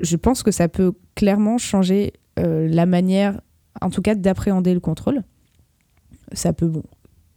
[0.00, 3.40] Je pense que ça peut clairement changer la manière,
[3.80, 5.22] en tout cas, d'appréhender le contrôle.
[6.32, 6.84] Ça peut, bon,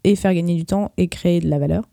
[0.04, 1.90] et faire gagner du temps et créer de la valeur.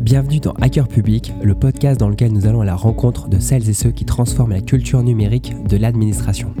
[0.00, 3.68] Bienvenue dans Hacker Public, le podcast dans lequel nous allons à la rencontre de celles
[3.68, 6.54] et ceux qui transforment la culture numérique de l'administration.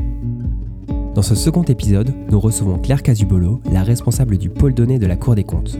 [1.16, 5.16] Dans ce second épisode, nous recevons Claire Casubolo, la responsable du pôle données de la
[5.16, 5.76] Cour des comptes.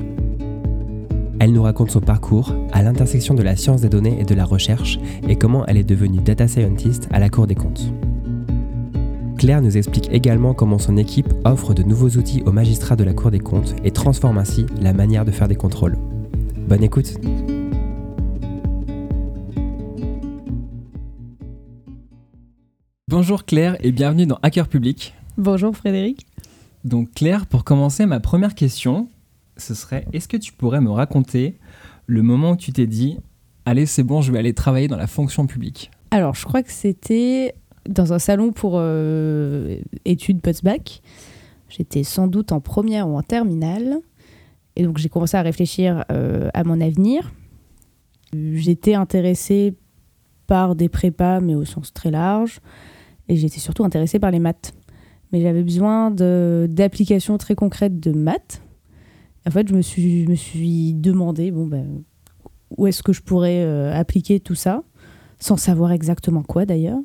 [1.41, 4.45] Elle nous raconte son parcours à l'intersection de la science des données et de la
[4.45, 4.98] recherche
[5.29, 7.93] et comment elle est devenue data scientist à la Cour des comptes.
[9.36, 13.14] Claire nous explique également comment son équipe offre de nouveaux outils aux magistrats de la
[13.14, 15.96] Cour des comptes et transforme ainsi la manière de faire des contrôles.
[16.66, 17.14] Bonne écoute
[23.07, 25.14] Bonjour Claire et bienvenue dans Hacker Public.
[25.36, 26.27] Bonjour Frédéric.
[26.85, 29.08] Donc Claire, pour commencer, ma première question,
[29.58, 31.58] ce serait est-ce que tu pourrais me raconter
[32.06, 33.19] le moment où tu t'es dit
[33.64, 35.91] allez c'est bon, je vais aller travailler dans la fonction publique?
[36.11, 37.55] Alors je crois que c'était
[37.89, 41.02] dans un salon pour euh, études post-bac.
[41.68, 43.98] J'étais sans doute en première ou en terminale.
[44.77, 47.33] Et donc j'ai commencé à réfléchir euh, à mon avenir.
[48.33, 49.74] J'étais intéressée
[50.46, 52.61] par des prépas, mais au sens très large.
[53.28, 54.72] Et j'étais surtout intéressée par les maths.
[55.33, 58.62] Mais j'avais besoin d'applications très concrètes de maths.
[59.47, 62.03] En fait, je me suis, me suis demandé bon, ben,
[62.77, 64.83] où est-ce que je pourrais euh, appliquer tout ça,
[65.39, 67.00] sans savoir exactement quoi d'ailleurs.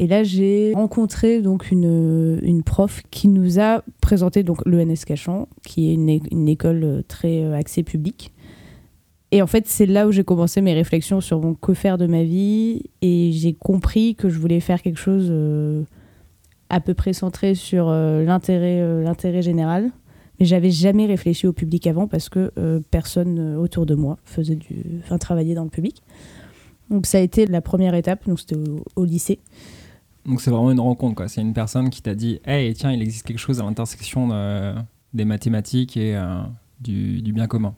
[0.00, 5.46] Et là, j'ai rencontré donc une, une, prof qui nous a présenté donc l'ENS Cachan,
[5.62, 8.32] qui est une, une, école euh, très euh, axée publique.
[9.30, 12.22] Et en fait, c'est là où j'ai commencé mes réflexions sur que faire de ma
[12.22, 12.84] vie.
[13.02, 15.82] Et j'ai compris que je voulais faire quelque chose euh,
[16.70, 19.90] à peu près centré sur l'intérêt l'intérêt général.
[20.40, 22.50] J'avais jamais réfléchi au public avant parce que
[22.90, 26.02] personne autour de moi faisait du, enfin, travaillait dans le public.
[26.88, 28.56] Donc ça a été la première étape, donc c'était
[28.96, 29.38] au, lycée.
[30.24, 31.28] Donc c'est vraiment une rencontre, quoi.
[31.28, 34.30] C'est une personne qui t'a dit Hey, tiens, il existe quelque chose à l'intersection
[35.14, 36.40] des mathématiques et euh,
[36.80, 37.74] du, bien commun.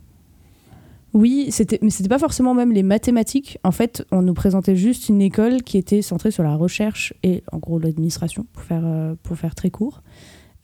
[1.14, 3.58] Oui, c'était, mais c'était pas forcément même les mathématiques.
[3.64, 7.42] En fait, on nous présentait juste une école qui était centrée sur la recherche et
[7.52, 10.02] en gros l'administration, pour faire, euh, pour faire très court.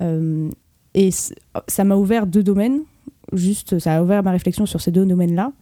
[0.00, 0.50] Euh,
[0.94, 2.81] et ça m'a ouvert deux domaines.
[3.32, 5.53] Juste, ça a ouvert ma réflexion sur ces deux domaines-là.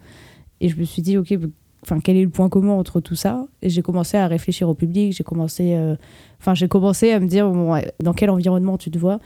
[0.61, 1.37] Et je me suis dit, ok,
[1.87, 3.47] enfin quel est le point commun entre tout ça?
[3.63, 5.13] Et j'ai commencé à réfléchir au public.
[5.13, 5.97] J'ai commencé euh,
[6.55, 7.51] j'ai commencé à me dire
[8.01, 9.21] dans quel environnement tu te vois?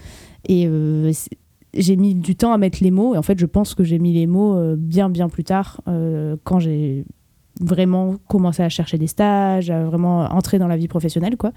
[0.46, 1.12] Et euh,
[1.74, 3.14] j'ai mis du temps à mettre les mots.
[3.14, 5.80] Et en fait je pense que j'ai mis les mots euh, bien bien plus tard
[6.44, 7.04] quand j'ai
[7.60, 11.52] vraiment commencé à chercher des stages à vraiment entrer dans la vie professionnelle quoi.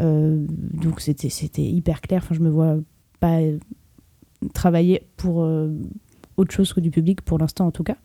[0.00, 2.22] Donc c'était hyper clair.
[2.22, 2.76] Enfin je me vois
[3.26, 3.38] pas
[4.52, 5.36] travailler pour
[6.36, 7.96] autre chose que du public pour l'instant en tout cas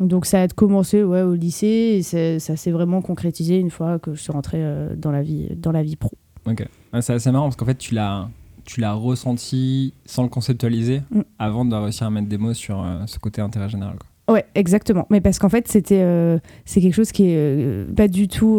[0.00, 4.14] donc ça a commencé ouais, au lycée et ça s'est vraiment concrétisé une fois que
[4.14, 6.12] je suis rentrée euh, dans, la vie, dans la vie pro.
[6.46, 6.66] Ok.
[7.00, 8.28] c'est assez marrant parce qu'en fait tu l'as
[8.64, 11.20] tu l'as ressenti sans le conceptualiser mm.
[11.38, 13.96] avant de réussir à mettre des mots sur euh, ce côté intérêt général.
[13.98, 14.34] Quoi.
[14.34, 15.06] Ouais, exactement.
[15.10, 18.58] Mais parce qu'en fait c'était euh, c'est quelque chose qui est pas du tout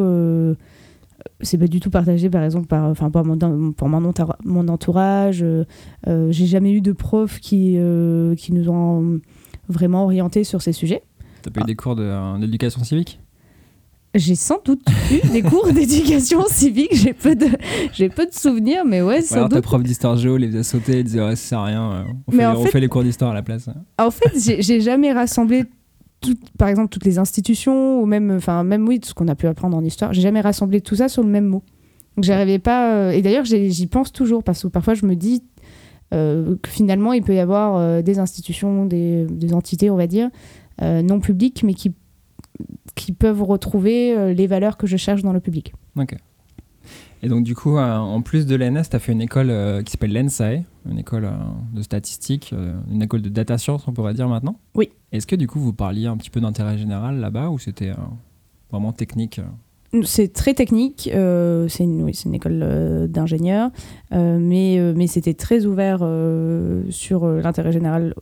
[1.41, 4.13] c'est pas du tout partagé par exemple par enfin pour mon, pour mon,
[4.45, 5.43] mon entourage
[6.05, 7.77] j'ai jamais eu de profs qui
[8.37, 9.19] qui nous ont
[9.67, 11.01] vraiment orientés sur ces sujets
[11.45, 13.19] T'as pas eu des cours euh, d'éducation civique?
[14.15, 14.81] J'ai sans doute
[15.11, 16.89] eu des cours d'éducation civique.
[16.93, 17.45] J'ai peu de,
[17.93, 19.57] j'ai peu de souvenirs, mais ouais, sans alors doute.
[19.57, 21.91] ta prof d'histoire géo les faisait sauter, et disait ouais, ça sert à rien.
[21.91, 23.69] Euh, fait, on fait, les cours d'histoire à la place.
[23.99, 25.65] En fait, j'ai jamais rassemblé,
[26.57, 29.47] par exemple, toutes les institutions ou même, enfin même oui, tout ce qu'on a pu
[29.47, 30.13] apprendre en histoire.
[30.13, 31.63] J'ai jamais rassemblé tout ça sur le même mot.
[32.15, 32.93] Donc j'arrivais pas.
[32.93, 35.43] Euh, et d'ailleurs, j'y pense toujours parce que parfois je me dis
[36.11, 40.29] que finalement il peut y avoir des institutions, des, entités, on va dire
[40.81, 41.93] euh, non publics, mais qui,
[42.95, 45.73] qui peuvent retrouver euh, les valeurs que je cherche dans le public.
[45.97, 46.15] Ok.
[47.23, 49.91] Et donc, du coup, euh, en plus de l'ENS, tu as fait une école qui
[49.91, 51.29] s'appelle l'ENSAE, une école
[51.73, 52.53] de statistique,
[52.91, 54.59] une école de data science, on pourrait dire maintenant.
[54.75, 54.89] Oui.
[55.11, 57.93] Est-ce que, du coup, vous parliez un petit peu d'intérêt général là-bas ou c'était
[58.69, 59.39] vraiment technique
[60.03, 63.71] c'est très technique, euh, c'est une, une, école euh, d'ingénieurs,
[64.13, 65.99] euh, mais, mais c'était très ouvert
[66.89, 68.13] sur l'intérêt général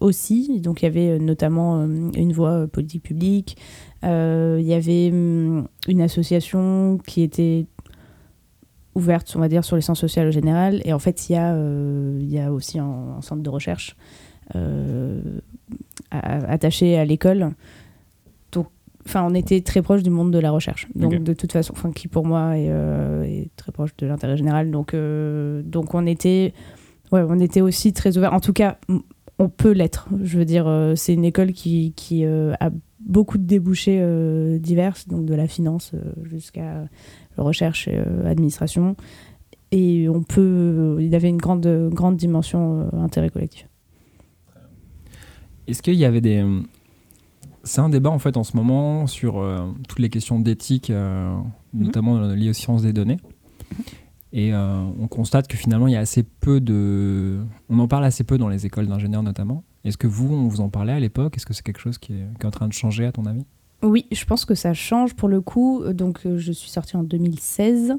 [0.00, 0.60] aussi.
[0.60, 3.56] Donc il y avait notamment une voie politique publique,
[4.02, 7.66] il y avait hum, une association qui était
[8.94, 10.80] ouverte, on va dire, sur les sciences sociales au général.
[10.84, 13.96] Et en fait, il y a, il y a aussi un, un centre de recherche
[16.10, 17.54] attaché à l'école
[19.06, 20.86] enfin, on était très proche du monde de la recherche.
[20.94, 24.70] Donc, de toute façon, enfin, qui pour moi est, euh, très proche de l'intérêt général.
[24.70, 26.52] Donc, euh, donc, on était,
[27.10, 28.32] ouais, on était aussi très ouvert.
[28.32, 28.78] En tout cas,
[29.38, 30.08] on peut l'être.
[30.22, 34.96] Je veux dire, euh, c'est une école qui, qui a beaucoup de débouchés euh, divers,
[35.08, 35.92] donc de la finance
[36.22, 36.84] jusqu'à
[37.36, 38.96] recherche et administration.
[39.70, 43.68] Et on peut, il avait une grande, grande dimension intérêt collectif.
[45.66, 46.44] Est-ce qu'il y avait des.
[47.64, 49.42] C'est un débat en fait en ce moment sur
[49.88, 51.44] toutes les questions d'éthique, mhm.
[51.72, 53.18] notamment liées aux sciences des données.
[54.32, 57.40] Et euh, on constate que finalement, il y a assez peu de.
[57.68, 59.62] On en parle assez peu dans les écoles d'ingénieurs notamment.
[59.84, 61.36] Est-ce que vous, on vous en parlait à l'époque?
[61.36, 63.44] Est-ce que c'est quelque chose qui est, en train de changer à ton avis?
[63.82, 65.82] Oui, je pense que ça change pour le coup.
[65.92, 67.94] Donc, euh, je suis sortie en 2016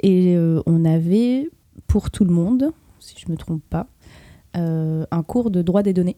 [0.00, 1.48] et euh, on avait
[1.86, 3.88] pour tout le monde, si je ne me trompe pas,
[4.54, 6.16] un cours de droit des données.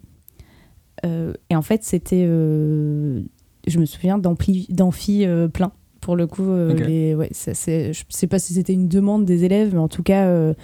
[1.04, 2.24] et en fait, c'était.
[2.24, 5.72] je me souviens d'amphi plein
[6.04, 6.48] pour le coup.
[6.48, 10.02] Euh, les, ouais, je sais pas si c'était une demande des élèves, mais en tout
[10.02, 10.54] cas, euh,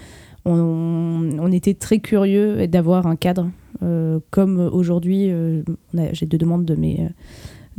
[0.45, 3.51] on, était très curieux d'avoir un cadre.
[3.83, 5.33] Euh, comme aujourd'hui,
[6.13, 7.09] j'ai deux demandes de mes,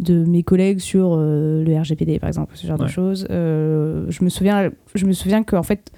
[0.02, 3.26] de mes collègues sur le RGPD, par exemple, ce genre de choses.
[3.30, 5.92] je me souviens, je me souviens qu'en fait,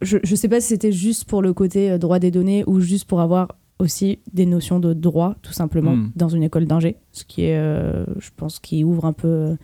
[0.00, 3.04] je ne sais pas si c'était juste pour le côté droit des données ou juste
[3.04, 6.12] pour avoir aussi des notions de droit, tout simplement, hmm.
[6.16, 9.56] dans une école d'ingé, ce qui est, je pense, qui ouvre un peu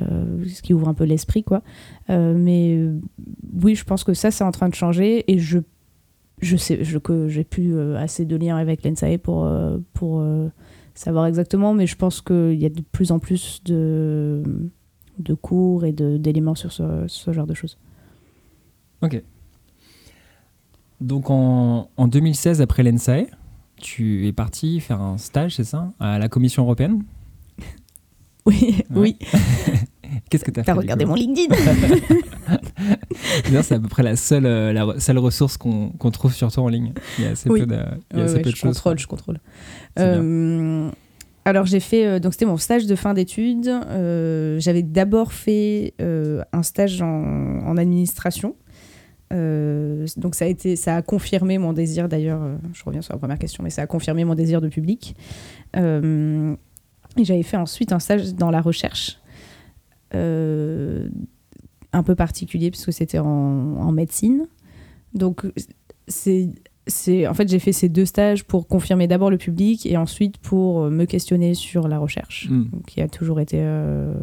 [0.00, 1.62] euh, ce qui ouvre un peu l'esprit, quoi.
[2.08, 2.98] Euh, mais euh,
[3.62, 5.58] oui, je pense que ça, c'est en train de changer et je,
[6.40, 9.50] je sais je, que j'ai plus assez de liens avec l'ENSAE pour,
[9.92, 10.24] pour
[10.94, 14.42] savoir exactement, mais je pense qu'il y a de plus en plus de,
[15.18, 17.78] de cours et d'éléments sur ce, ce, genre de choses.
[19.02, 19.22] Ok.
[21.00, 23.26] Donc en, en 2016, après l'ENSAE,
[23.76, 27.04] tu es parti faire un stage, c'est ça, à la Commission européenne?
[28.44, 29.16] Oui, oui.
[30.30, 31.54] Qu'est-ce que tu as fait regardé mon LinkedIn
[33.62, 36.68] C'est à peu près la seule, euh, la seule ressource qu'on trouve sur toi en
[36.68, 36.92] ligne.
[37.18, 37.78] Il y a assez peu de,
[38.12, 39.38] il y a assez peu de je Contrôle, je contrôle.
[39.98, 40.90] Euh,
[41.44, 43.70] alors j'ai fait, euh, donc c'était mon stage de fin d'études.
[44.58, 48.54] J'avais d'abord fait un stage en, en administration.
[49.30, 52.40] donc ça a été, ça a confirmé mon désir d'ailleurs.
[52.72, 55.14] je reviens sur la première question, mais ça a confirmé mon désir de public.
[57.18, 59.18] Et j'avais fait ensuite un stage dans la recherche,
[60.14, 64.46] un peu particulier puisque c'était en, en, médecine.
[65.14, 65.46] Donc,
[66.08, 66.50] c'est,
[66.86, 70.38] c'est, en fait, j'ai fait ces deux stages pour confirmer d'abord le public et ensuite
[70.38, 72.64] pour me questionner sur la recherche, hmm.
[72.86, 74.14] qui a toujours été, euh,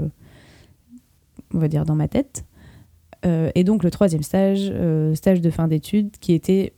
[1.54, 2.46] on va dire, dans ma tête.
[3.26, 4.72] Euh, et donc, le troisième stage,
[5.16, 6.74] stage de fin d'études, qui était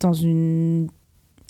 [0.00, 0.88] dans une,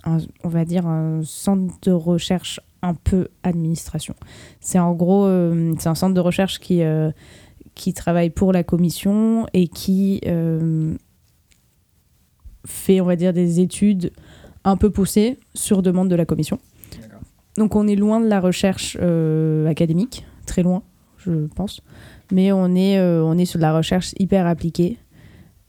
[0.04, 4.14] on va dire, un centre de recherche un peu administration.
[4.60, 7.10] C'est en gros, euh, c'est un centre de recherche qui, euh,
[7.74, 10.94] qui travaille pour la commission et qui euh,
[12.64, 14.12] fait, on va dire, des études
[14.64, 16.58] un peu poussées sur demande de la commission.
[17.56, 18.96] Donc on est loin de la recherche
[19.66, 20.82] académique, très loin,
[21.16, 21.80] je pense,
[22.30, 24.98] mais on est, on est sur de la recherche hyper appliquée.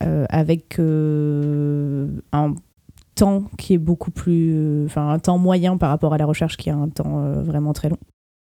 [0.01, 2.55] avec un
[3.17, 4.53] temps qui est beaucoup plus.
[4.53, 7.41] Euh, enfin, un temps moyen par rapport à la recherche qui a un temps euh,
[7.41, 7.97] vraiment très long.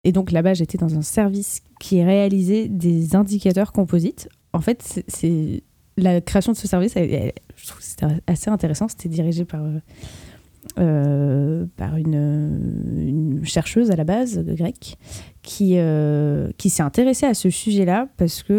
[0.05, 4.29] Et donc là-bas, j'étais dans un service qui réalisait des indicateurs composites.
[4.53, 5.63] En fait, c'est
[5.97, 8.89] la création de ce service, je trouve que c'était assez intéressant.
[8.89, 9.63] C'était dirigé par,
[10.81, 14.97] euh, par une, chercheuse à la base grecque
[15.43, 15.77] qui,
[16.59, 18.53] qui s'est intéressée à ce sujet-là parce que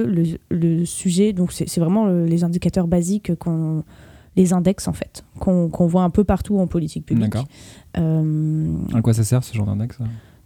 [0.49, 3.83] le, sujet, donc c'est vraiment les indicateurs basiques qu'on
[4.35, 7.31] les index en fait, qu'on voit un peu partout en politique publique.
[7.31, 7.47] D'accord.
[7.97, 9.97] Euh, à quoi ça sert ce genre d'index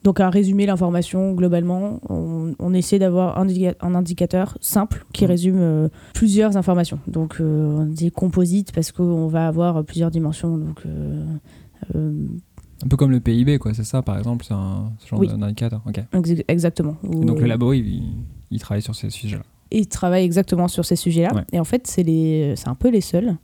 [0.04, 5.28] donc à résumer l'information globalement, on, essaie d'avoir un, indicateur simple qui mmh.
[5.28, 7.00] résume euh, plusieurs informations.
[7.08, 10.56] Donc euh, on dit composite parce qu'on va avoir plusieurs dimensions.
[10.56, 10.84] Donc,
[11.94, 15.82] un peu comme le PIB, quoi, c'est ça par exemple, c'est un ce genre d'indicateur.
[16.48, 16.96] Exactement.
[17.04, 18.04] donc le labo, il,
[18.50, 21.32] il travaille sur ces sujets-là et travaille exactement sur ces sujets-là.
[21.52, 23.36] Et en fait, c'est les, c'est un peu les seuls,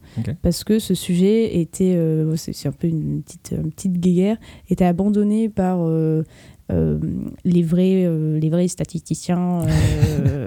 [0.41, 4.37] parce que ce sujet était, euh, c'est, un peu une petite, une petite guéguerre,
[4.69, 6.23] était abandonné par euh,
[6.71, 6.99] euh,
[7.43, 9.61] les vrais, les vrais statisticiens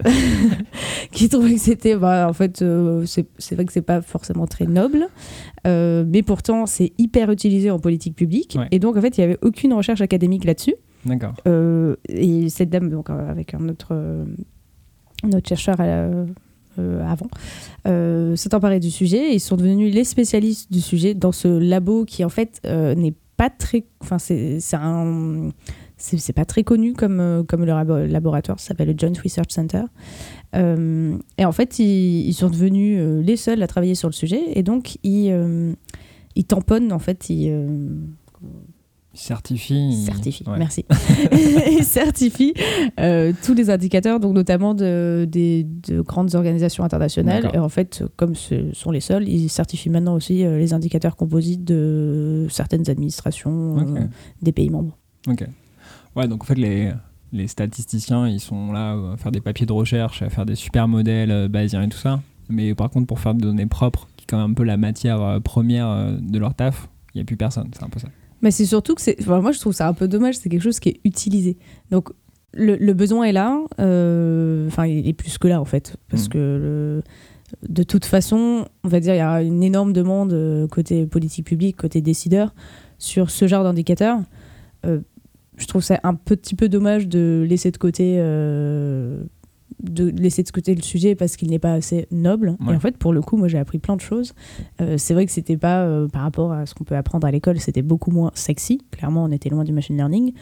[1.12, 2.64] qui trouvaient que c'était, bah, en fait,
[3.04, 5.08] c'est, c'est vrai que c'est pas forcément très noble,
[5.64, 8.58] mais pourtant c'est hyper utilisé en politique publique.
[8.70, 10.74] Et donc en fait, il y avait aucune recherche académique là-dessus.
[11.04, 11.34] D'accord.
[12.08, 13.94] et cette dame, donc avec un autre
[15.24, 16.26] notre chercheur euh,
[16.78, 17.28] euh, avant,
[17.86, 19.32] euh, s'est emparé du sujet.
[19.32, 23.14] Et ils sont devenus les spécialistes du sujet dans ce labo qui en fait n'est
[23.36, 24.58] pas très, enfin c'est
[25.98, 29.82] c'est pas très connu comme, comme le laboratoire, ça s'appelle le Joint Research Center.
[30.54, 34.42] et en fait, ils, sont devenus les seuls à travailler sur le sujet.
[34.54, 35.74] Et donc ils,
[36.34, 37.50] ils tamponnent, en fait, ils,
[39.16, 39.92] certifie.
[40.04, 40.58] Certifie, ouais.
[40.58, 40.84] merci.
[41.82, 42.54] certifie
[43.00, 47.50] euh, tous les indicateurs, donc notamment de, des, de grandes organisations internationales.
[47.54, 51.16] Et en fait, comme ce sont les seuls, il certifie maintenant aussi euh, les indicateurs
[51.16, 54.00] composites de certaines administrations euh,
[54.42, 54.96] des pays membres.
[55.26, 55.44] Ok.
[56.14, 56.92] Ouais, donc en fait, les,
[57.32, 60.88] les statisticiens, ils sont là à faire des papiers de recherche, à faire des super
[60.88, 62.20] modèles bayésiens et tout ça.
[62.48, 64.76] Mais par contre, pour faire des données propres, qui est quand même un peu la
[64.76, 67.68] matière première de leur taf, il n'y a plus personne.
[67.72, 68.08] C'est un peu ça.
[68.46, 69.16] Mais c'est surtout que c'est.
[69.20, 71.56] enfin, moi, je trouve ça un peu dommage, c'est quelque chose qui est utilisé.
[71.90, 72.10] Donc,
[72.54, 75.96] le, le besoin est là, euh, enfin, il est plus que là, en fait.
[76.08, 76.28] Parce Mm.
[76.28, 77.02] que le-
[77.68, 81.44] de toute façon, on va dire, il y a une énorme demande euh, côté politique
[81.46, 82.54] publique, côté décideur,
[82.98, 84.18] sur ce genre d'indicateurs.
[84.84, 85.00] Euh,
[85.56, 88.16] je trouve ça un petit peu dommage de laisser de côté.
[88.20, 89.24] euh,
[89.82, 92.56] de laisser de côté le sujet parce qu'il n'est pas assez noble.
[92.60, 92.72] Ouais.
[92.72, 94.34] Et en fait, pour le coup, moi j'ai appris plein de choses.
[94.80, 97.30] Euh, c'est vrai que c'était pas, euh, par rapport à ce qu'on peut apprendre à
[97.30, 98.80] l'école, c'était beaucoup moins sexy.
[98.90, 100.32] Clairement, on était loin du machine learning.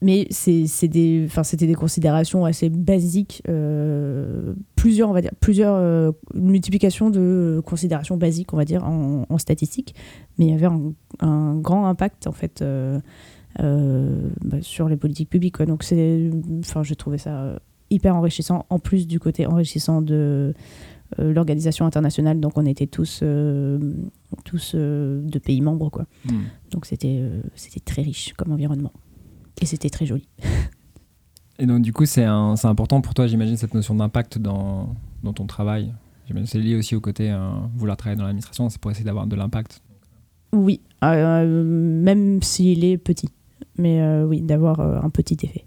[0.00, 6.12] Mais c'est des, c'était des considérations assez basiques, euh, plusieurs, on va dire, plusieurs euh,
[6.34, 9.96] une multiplication de considérations basiques, on va dire, en, en statistique.
[10.38, 13.00] Mais il y avait un, un grand impact, en fait, euh,
[13.58, 15.56] bah, sur les politiques publiques.
[15.56, 15.66] quoi.
[15.66, 17.58] Donc, c'est, enfin, j'ai trouvé ça
[17.90, 20.54] hyper enrichissant, en plus du côté enrichissant de
[21.18, 22.38] euh, l'organisation internationale.
[22.38, 23.78] Donc, on était tous, euh,
[24.44, 26.04] tous euh, de pays membres, quoi.
[26.26, 26.42] Hmm.
[26.70, 27.22] Donc, c'était,
[27.54, 28.92] c'était très riche comme environnement.
[29.60, 30.28] Et c'était très joli.
[31.58, 35.46] Et donc, du coup, c'est important pour toi, j'imagine, cette notion d'impact dans, dans ton
[35.46, 35.92] travail.
[36.44, 37.34] C'est lié aussi au côté
[37.74, 39.82] vouloir travailler dans l'administration, c'est pour essayer d'avoir de l'impact.
[40.52, 43.30] Oui, même s'il est petit.
[43.78, 45.64] Mais oui, d'avoir un petit effet.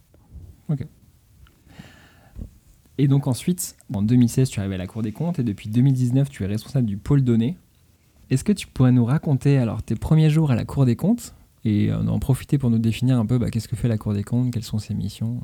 [2.98, 5.70] Et donc ensuite, en 2016, tu es arrivé à la Cour des comptes et depuis
[5.70, 7.58] 2019, tu es responsable du pôle données.
[8.30, 11.36] Est-ce que tu pourrais nous raconter alors tes premiers jours à la Cour des comptes
[11.64, 14.14] et euh, en profiter pour nous définir un peu bah, qu'est-ce que fait la Cour
[14.14, 15.42] des comptes, quelles sont ses missions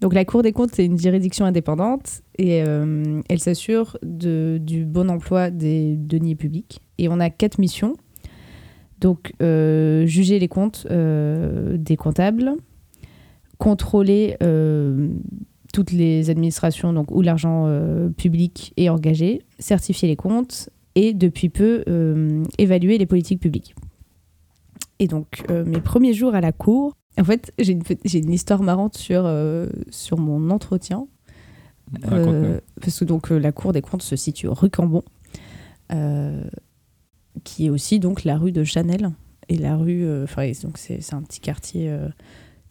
[0.00, 5.10] Donc la Cour des comptes, c'est une juridiction indépendante et euh, elle s'assure du bon
[5.10, 6.80] emploi des deniers publics.
[6.98, 7.96] Et on a quatre missions.
[9.00, 12.52] Donc euh, juger les comptes des comptables,
[13.58, 14.36] contrôler
[15.78, 21.50] toutes les administrations donc, où l'argent euh, public est engagé, certifier les comptes et depuis
[21.50, 23.76] peu euh, évaluer les politiques publiques.
[24.98, 28.60] Et donc euh, mes premiers jours à la Cour, en fait, j'ai une, une histoire
[28.60, 29.32] marrante sur,
[29.90, 31.06] sur mon entretien.
[32.02, 35.04] Parce que donc, la Cour des comptes se situe rue Cambon,
[37.44, 39.12] qui est aussi donc la rue de Chanel.
[39.48, 41.92] Et la rue, enfin, donc c'est un petit quartier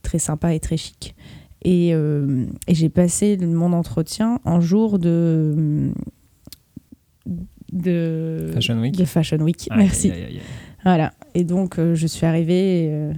[0.01, 1.15] très sympa et très chic.
[1.63, 5.91] Et, euh, et j'ai passé mon entretien un jour de.
[7.73, 9.67] de Fashion Week de Fashion Week.
[9.75, 10.11] Merci.
[10.83, 11.13] Voilà.
[11.33, 12.89] Et donc, euh, je suis arrivée.
[12.91, 13.13] euh,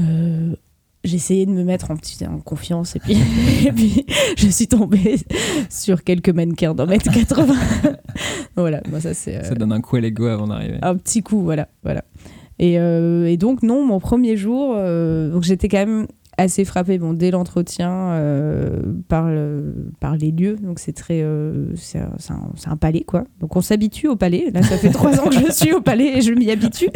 [0.00, 0.54] euh,
[1.04, 2.96] j'ai essayé de me mettre en, petit, en confiance.
[2.96, 3.16] Et puis,
[3.66, 4.06] et puis,
[4.36, 5.16] je suis tombée
[5.70, 7.54] sur quelques mannequins d'un mètre 80.
[8.56, 8.80] voilà.
[8.90, 9.44] Bon, ça, c'est.
[9.44, 10.78] Ça donne un coup à l'ego avant d'arriver.
[10.82, 11.68] un petit coup, voilà.
[11.82, 12.04] voilà.
[12.58, 16.06] Et, euh, et donc, non, mon premier jour, euh, donc j'étais quand même
[16.38, 20.56] assez frappée bon, dès l'entretien euh, par, le- par les lieux.
[20.56, 21.20] Donc, c'est très.
[21.22, 23.24] euh, c'est un, palais, quoi.
[23.40, 24.50] Donc, on s'habitue au palais.
[24.54, 26.88] Là, ça fait trois ans que je suis au palais et je m'y habitue.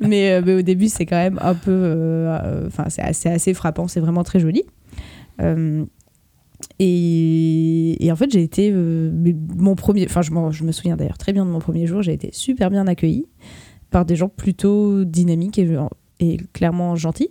[0.00, 1.70] Mais, euh, au début, c'est quand même un peu.
[1.72, 3.88] euh, Enfin, c'est assez, frappant.
[3.88, 4.62] C'est vraiment très joli.
[6.78, 8.72] Et, en fait, j'ai été.
[8.72, 10.04] mon premier.
[10.06, 12.02] Enfin, je, je me souviens d'ailleurs très bien de mon premier jour.
[12.02, 13.26] J'ai été super bien accueillie
[13.90, 15.60] par des gens plutôt dynamiques
[16.20, 17.30] et clairement gentils.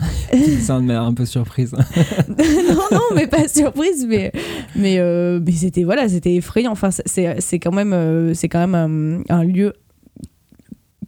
[0.60, 1.72] Ça me un peu surprise.
[2.28, 4.32] non, non, mais pas surprise, mais,
[4.76, 6.72] mais, euh, mais c'était voilà, c'était effrayant.
[6.72, 8.74] Enfin, c'est quand même, euh, c'est quand même
[9.28, 9.72] un, un lieu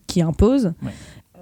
[0.06, 0.72] qui impose.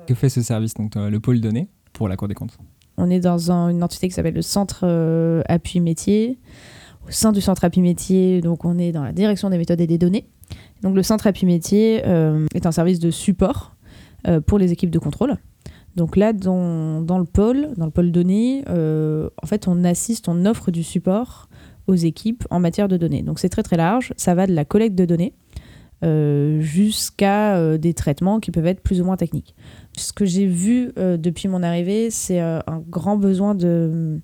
[0.06, 2.56] que fait ce service, donc euh, le pôle données, pour la Cour des comptes?
[2.96, 6.38] On est dans un- une entité qui s'appelle le Centre euh, Appui Métier.
[7.08, 9.86] Au sein du Centre Appui Métier, donc on est dans la direction des méthodes et
[9.86, 10.26] des données.
[10.82, 13.74] Donc le Centre Appui Métier euh, est un service de support
[14.28, 15.36] euh, pour les équipes de contrôle.
[16.00, 20.30] Donc là, dans, dans le pôle, dans le pôle données, euh, en fait, on assiste,
[20.30, 21.50] on offre du support
[21.88, 23.20] aux équipes en matière de données.
[23.22, 24.14] Donc c'est très très large.
[24.16, 25.34] Ça va de la collecte de données
[26.02, 29.54] euh, jusqu'à euh, des traitements qui peuvent être plus ou moins techniques.
[29.94, 34.20] Ce que j'ai vu depuis mon arrivée, c'est un grand besoin de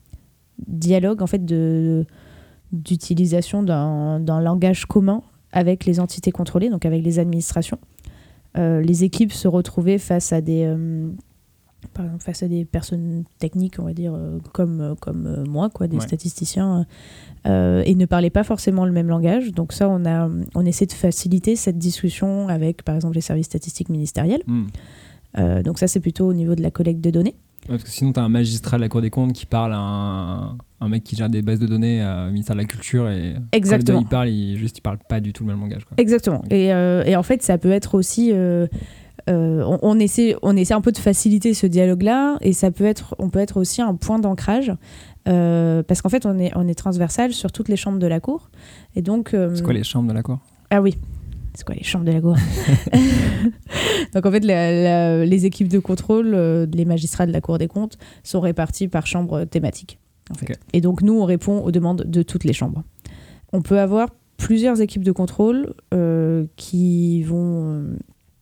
[0.67, 1.45] dialogue, en fait,
[2.73, 5.21] d'utilisation d'un langage commun
[5.53, 7.79] avec les entités contrôlées, donc avec les administrations.
[8.55, 10.75] Les équipes se retrouvaient face à des
[11.95, 15.45] par exemple, face à des personnes techniques, on va dire, euh, comme, euh, comme euh,
[15.45, 16.03] moi, quoi, des Ouais.
[16.03, 16.87] statisticiens,
[17.47, 19.53] euh, et ne parlaient pas forcément le même langage.
[19.53, 23.47] Donc ça, on, a, on essaie de faciliter cette discussion avec, par exemple, les services
[23.47, 24.43] statistiques ministériels.
[24.47, 24.67] Hmm.
[25.65, 27.35] Donc ça, c'est plutôt au niveau de la collecte de données.
[27.69, 29.79] parce que sinon, tu as un magistrat de la Cour des comptes qui parle à
[29.79, 33.35] un, un mec qui gère des bases de données au ministère de la Culture et
[33.53, 33.99] Exactement.
[33.99, 35.85] quand il parle, il, juste, il parle pas du tout le même langage.
[35.85, 35.95] Quoi.
[35.99, 36.43] Exactement.
[36.51, 38.33] Et, et en fait, ça peut être aussi...
[39.29, 42.85] euh, on, on essaie, on essaie un peu de faciliter ce dialogue-là et ça peut
[42.85, 44.73] être, on peut être aussi un point d'ancrage
[45.29, 48.21] euh, parce qu'en fait, on est, on est transversal sur toutes les chambres de la
[48.21, 48.51] Cour.
[48.95, 49.35] Et donc...
[49.35, 50.39] euh, C'est quoi les chambres de la Cour?
[50.71, 50.97] Ah oui.
[51.55, 52.37] C'est quoi les chambres de la Cour?
[54.15, 54.71] Donc en fait, la-
[55.21, 56.35] la- les équipes de contrôle,
[56.73, 59.99] les magistrats de la Cour des comptes sont répartis par chambre thématique.
[60.31, 60.59] En fait.
[60.73, 62.83] Et donc nous, on répond aux demandes de toutes les chambres.
[63.53, 67.87] On peut avoir plusieurs équipes de contrôle euh, qui vont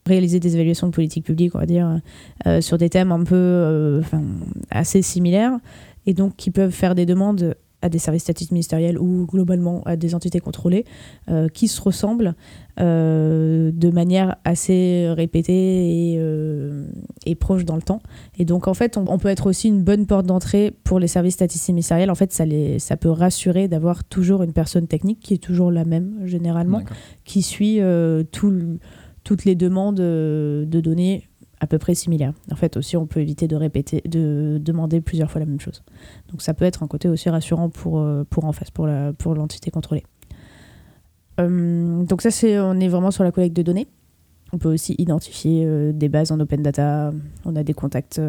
[0.07, 2.01] réaliser des évaluations de politique publique, on va dire,
[2.47, 4.23] euh, sur des thèmes un peu euh, enfin,
[4.71, 5.59] assez similaires,
[6.07, 9.97] et donc qui peuvent faire des demandes à des services statistiques ministériels ou globalement à
[9.97, 10.87] des entités contrôlées
[11.29, 12.35] euh, qui se ressemblent
[12.81, 16.87] euh, de manière assez répétée et, euh,
[17.27, 18.01] et proche dans le temps.
[18.39, 21.09] Et donc, en fait, on, on peut être aussi une bonne porte d'entrée pour les
[21.09, 22.11] services statistiques ministériels.
[22.11, 25.71] En fait, ça, les, ça peut rassurer d'avoir toujours une personne technique qui est toujours
[25.71, 26.79] la même, généralement,
[27.25, 28.79] qui suit euh, tout le-
[29.25, 31.27] toutes les demandes euh, de données
[31.61, 32.35] à peu près similaires.
[32.53, 35.83] En fait, aussi, on peut éviter de répéter, de demander plusieurs fois la même chose.
[36.31, 39.35] Donc, ça peut être un côté aussi rassurant pour, euh, en face, pour la- pour
[39.35, 40.05] l'entité contrôlée.
[41.41, 43.87] Euh, donc ça, c'est, on est vraiment sur la collecte de données.
[44.53, 47.13] On peut aussi identifier des bases en open data.
[47.45, 48.21] On a des contacts.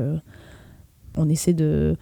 [1.18, 1.96] on essaie de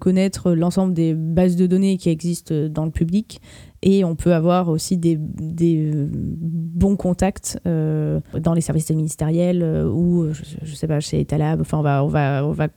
[0.00, 3.40] connaître l'ensemble des bases de données qui existent dans le public.
[3.82, 9.62] Et on peut avoir aussi des, des euh, bons contacts euh, dans les services ministériels
[9.62, 11.60] euh, ou, je, je sais pas, chez Etalab.
[11.60, 12.68] Enfin, on va, on va, on va,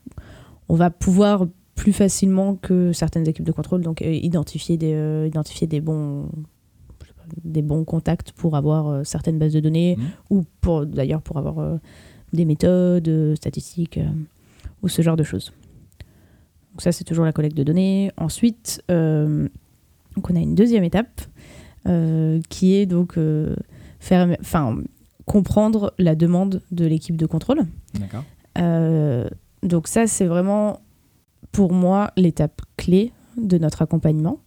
[0.68, 5.80] on va pouvoir plus facilement que certaines équipes de contrôle donc identifier des, identifier des
[5.80, 6.30] bons
[7.44, 10.06] des bons contacts pour avoir certaines bases de données Mhm.
[10.30, 11.80] ou pour d'ailleurs pour avoir
[12.34, 14.00] des méthodes statistiques
[14.82, 15.54] ou ce genre de choses.
[16.74, 18.12] Donc ça c'est toujours la collecte de données.
[18.18, 19.48] Ensuite, euh,
[20.20, 21.22] donc on a une deuxième étape
[21.88, 23.56] euh, qui est donc euh,
[24.02, 24.78] faire, enfin
[25.26, 27.62] comprendre la demande de l'équipe de contrôle.
[27.94, 28.26] D'accord.
[28.58, 29.30] Euh,
[29.64, 30.82] donc ça, c'est vraiment
[31.54, 34.40] pour moi l'étape clé de notre accompagnement.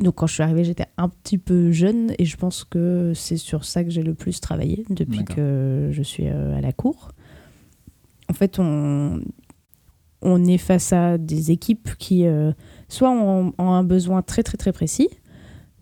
[0.00, 3.36] Donc quand je suis arrivée, j'étais un petit peu jeune et je pense que c'est
[3.36, 7.10] sur ça que j'ai le plus travaillé depuis que je suis à la cour.
[8.30, 9.20] En fait, on,
[10.22, 12.24] on est face à des équipes qui
[12.88, 15.08] soit ont, ont un besoin très très très précis,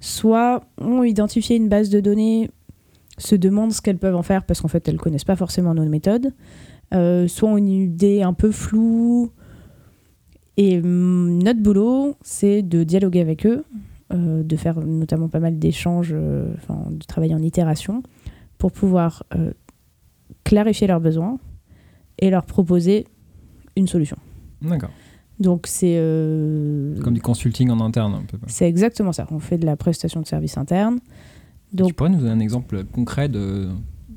[0.00, 2.50] soit ont identifié une base de données,
[3.18, 5.84] se demandent ce qu'elles peuvent en faire parce qu'en fait elles connaissent pas forcément nos
[5.86, 6.32] méthodes,
[6.94, 9.30] euh, soit ont une idée un peu floue.
[10.56, 13.64] Et hum, notre boulot, c'est de dialoguer avec eux,
[14.12, 16.54] euh, de faire notamment pas mal d'échanges, euh,
[16.90, 18.02] de travailler en itération
[18.56, 19.52] pour pouvoir euh,
[20.44, 21.38] clarifier leurs besoins
[22.18, 23.06] et leur proposer
[23.76, 24.16] une solution.
[24.62, 24.90] D'accord.
[25.38, 28.38] Donc c'est euh, Comme du consulting en interne un peu.
[28.46, 29.27] c'est exactement ça.
[29.31, 30.99] On fait de la prestation de service interne.
[31.72, 33.68] Donc tu pourrais nous donner un exemple concret de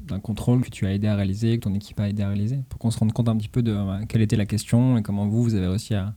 [0.10, 2.60] d'un contrôle que tu as aidé à réaliser, que ton équipe a aidé à réaliser,
[2.68, 5.02] pour qu'on se rende compte un petit peu de euh, quelle était la question et
[5.02, 6.14] comment vous, vous avez réussi à,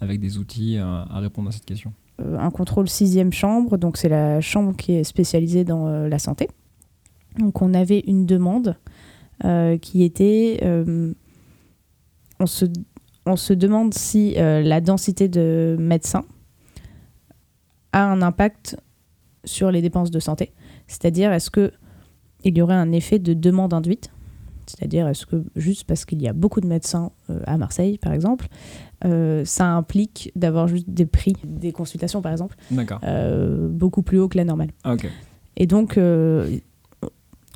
[0.00, 1.92] avec des outils euh, à répondre à cette question.
[2.18, 6.48] un contrôle sixième chambre, donc c'est la chambre qui est spécialisée dans euh, la santé.
[7.38, 8.76] Donc on avait une demande
[9.82, 10.58] qui était,
[12.40, 12.64] on, se,
[13.26, 16.24] on se demande si euh, la densité de médecins
[17.92, 18.76] a un impact
[19.44, 20.52] sur les dépenses de santé.
[20.86, 21.72] C'est-à-dire, est-ce que
[22.44, 24.10] il y aurait un effet de demande induite?
[24.66, 28.12] C'est-à-dire, est-ce que juste parce qu'il y a beaucoup de médecins euh, à Marseille, par
[28.12, 28.46] exemple,
[29.04, 32.56] euh, ça implique d'avoir juste des prix des consultations, par exemple,
[33.70, 34.70] beaucoup plus haut que la normale?
[34.84, 34.96] Ah.
[35.56, 35.98] Et donc,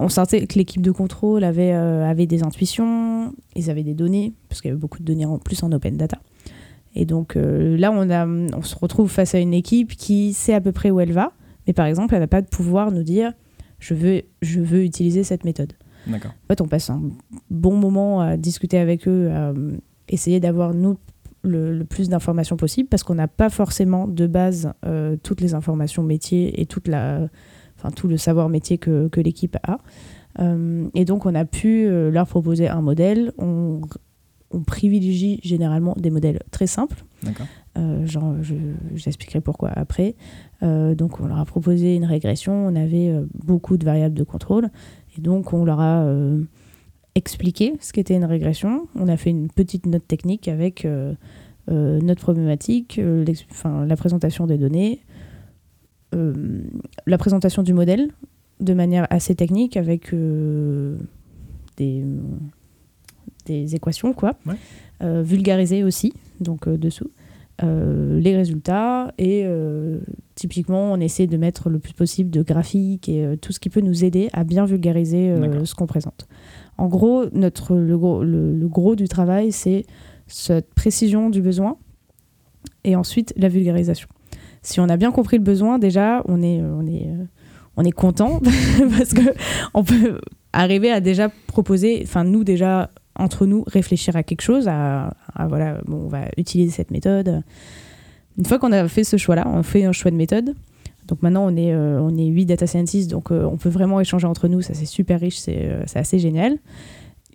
[0.01, 4.33] on sentait que l'équipe de contrôle avait, euh, avait des intuitions, ils avaient des données,
[4.49, 6.19] parce qu'il y avait beaucoup de données en plus en open data.
[6.95, 10.55] Et donc euh, là, on, a, on se retrouve face à une équipe qui sait
[10.55, 11.33] à peu près où elle va,
[11.67, 13.33] mais par exemple, elle n'a pas de pouvoir nous dire
[13.79, 15.75] je veux, je veux utiliser cette méthode.
[16.07, 16.33] D'accord.
[16.33, 17.03] En fait, on passe un
[17.51, 19.77] bon moment à discuter avec eux, à euh,
[20.09, 20.97] essayer d'avoir, nous,
[21.43, 25.55] le, le plus d'informations possible, parce qu'on n'a pas forcément de base euh, toutes les
[25.55, 27.29] informations métiers et toute la,
[27.81, 29.79] enfin, tout le savoir métier que, que l'équipe a.
[30.39, 33.33] Euh, et donc, on a pu euh, leur proposer un modèle.
[33.39, 33.81] On,
[34.51, 37.05] on privilégie généralement des modèles très simples.
[37.79, 38.55] Euh, genre, je,
[38.95, 40.17] j'expliquerai pourquoi après.
[40.63, 42.53] Euh, donc, on leur a proposé une régression.
[42.67, 44.69] On avait beaucoup de variables de contrôle.
[45.17, 46.07] Et donc, on leur a
[47.15, 48.87] expliqué ce qu'était une régression.
[48.95, 50.87] On a fait une petite note technique avec
[51.69, 53.01] notre problématique,
[53.65, 55.01] la présentation des données,
[56.13, 58.11] la présentation du modèle
[58.61, 60.97] de manière assez technique avec euh,
[61.77, 62.05] des,
[63.47, 64.35] des équations, quoi.
[64.47, 64.55] Ouais.
[65.03, 67.11] Euh, vulgariser aussi, donc euh, dessous.
[67.63, 69.99] euh, les résultats et euh,
[70.35, 73.71] typiquement on essaie de mettre le plus possible de graphiques et euh, tout ce qui
[73.71, 76.27] peut nous aider à bien vulgariser euh, ce qu'on présente.
[76.79, 79.85] En gros, notre, le, gros, le, le gros du travail, c'est
[80.27, 81.77] cette précision du besoin
[82.85, 84.09] et ensuite la vulgarisation.
[84.63, 87.25] Si on a bien compris le besoin, déjà, on est, euh, on est, euh,
[87.77, 88.41] on est content
[88.99, 89.35] parce que
[89.75, 90.21] on peut
[90.53, 95.47] arriver à déjà proposer, enfin nous déjà entre nous réfléchir à quelque chose, à, à,
[95.47, 97.43] voilà, bon, on va utiliser cette méthode.
[98.39, 100.55] Une fois qu'on a fait ce choix-là, on fait un choix de méthode.
[101.11, 104.01] Donc maintenant on est, euh, on est 8 data scientists, donc euh, on peut vraiment
[104.01, 106.59] échanger entre nous, ça c'est super riche, c'est euh, assez génial.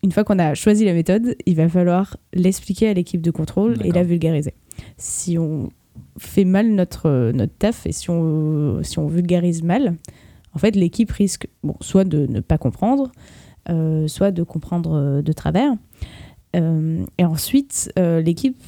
[0.01, 3.75] Une fois qu'on a choisi la méthode, il va falloir l'expliquer à l'équipe de contrôle
[3.83, 4.53] et la vulgariser.
[4.97, 5.69] Si on
[6.17, 9.95] fait mal notre, notre taf et si on, si on vulgarise mal,
[10.53, 13.11] en fait, l'équipe risque bon, soit de ne pas comprendre,
[13.69, 15.73] euh, soit de comprendre euh, de travers.
[16.55, 18.61] Euh, et ensuite, l'équipe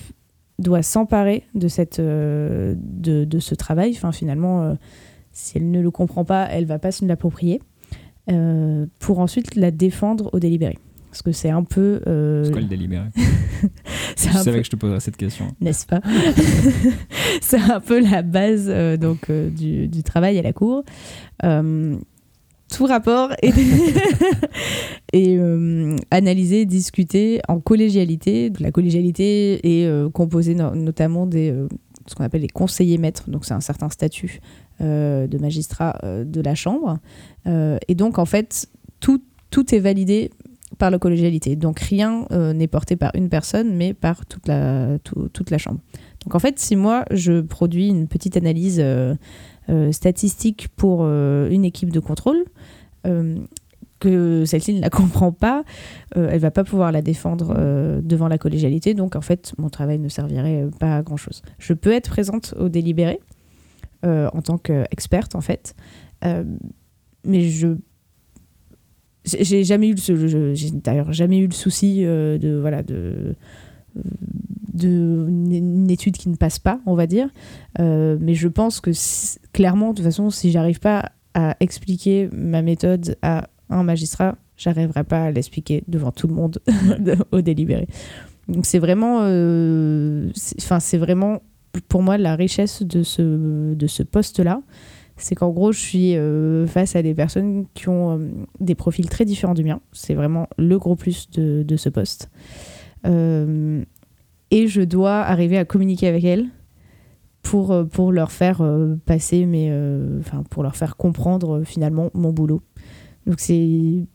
[0.60, 3.98] doit s'emparer de, cette, de, de ce travail.
[4.12, 4.76] Finalement,
[5.32, 7.62] si elle ne le comprend pas, elle va pas se l'approprier
[9.00, 10.78] pour ensuite la défendre au délibéré.
[11.18, 12.02] Parce que c'est un peu.
[12.06, 13.06] euh, C'est quoi le délibéré
[14.16, 15.48] c'est Je savais peu- que je te poserais cette question.
[15.60, 16.00] n'est-ce pas
[17.42, 20.84] C'est un peu la base euh, donc, euh, du, du travail à la cour.
[21.42, 25.40] Tout rapport est,
[26.12, 28.52] analysé, discuté en collégialité.
[28.60, 31.54] La collégialité est composée no- notamment des
[32.08, 33.30] ce qu'on appelle les conseillers maîtres.
[33.30, 34.40] Donc c'est un certain statut
[34.82, 37.00] euh, de magistrat euh, de la chambre.
[37.48, 38.68] Euh, et donc en fait
[39.00, 40.30] tout, tout est validé
[40.78, 41.56] par la collégialité.
[41.56, 45.58] Donc rien euh, n'est porté par une personne, mais par toute la, tout- toute la
[45.58, 45.80] chambre.
[46.26, 49.16] Donc en fait, si moi je produis une petite analyse euh,
[49.70, 52.44] euh, statistique pour une équipe de contrôle,
[54.00, 55.64] que celle-ci ne la comprend pas,
[56.18, 57.56] euh, elle va pas pouvoir la défendre
[58.02, 58.94] devant la collégialité.
[58.94, 61.42] Donc en fait, mon travail ne servirait pas à grand-chose.
[61.60, 63.20] Je peux être présente au délibéré
[64.04, 65.76] en tant qu'experte en fait,
[67.26, 67.70] mais je
[69.40, 73.36] j'ai jamais eu le j'ai d'ailleurs jamais eu le souci euh, de voilà de
[74.74, 77.30] de une étude qui ne passe pas on va dire.
[77.80, 82.30] Euh, mais je pense que si- clairement de toute façon si j'arrive pas à expliquer
[82.32, 86.60] ma méthode à un magistrat j'arriverai pas à l'expliquer devant tout le monde
[87.32, 87.88] au délibéré.
[88.48, 91.42] Donc c'est vraiment euh, enfin c'est vraiment
[91.90, 94.62] pour moi la richesse de ce de ce poste là
[95.18, 99.10] c'est qu'en gros, je suis euh, face à des personnes qui ont euh, des profils
[99.10, 99.82] très différents du mien.
[99.92, 102.30] C'est vraiment le gros plus de, de ce poste.
[103.06, 103.84] Euh,
[104.52, 106.46] et je dois arriver à communiquer avec elles
[107.42, 108.62] pour, pour leur faire
[109.06, 109.44] passer,
[110.20, 112.62] enfin, pour leur faire comprendre finalement mon boulot.
[113.26, 114.06] Donc c'est,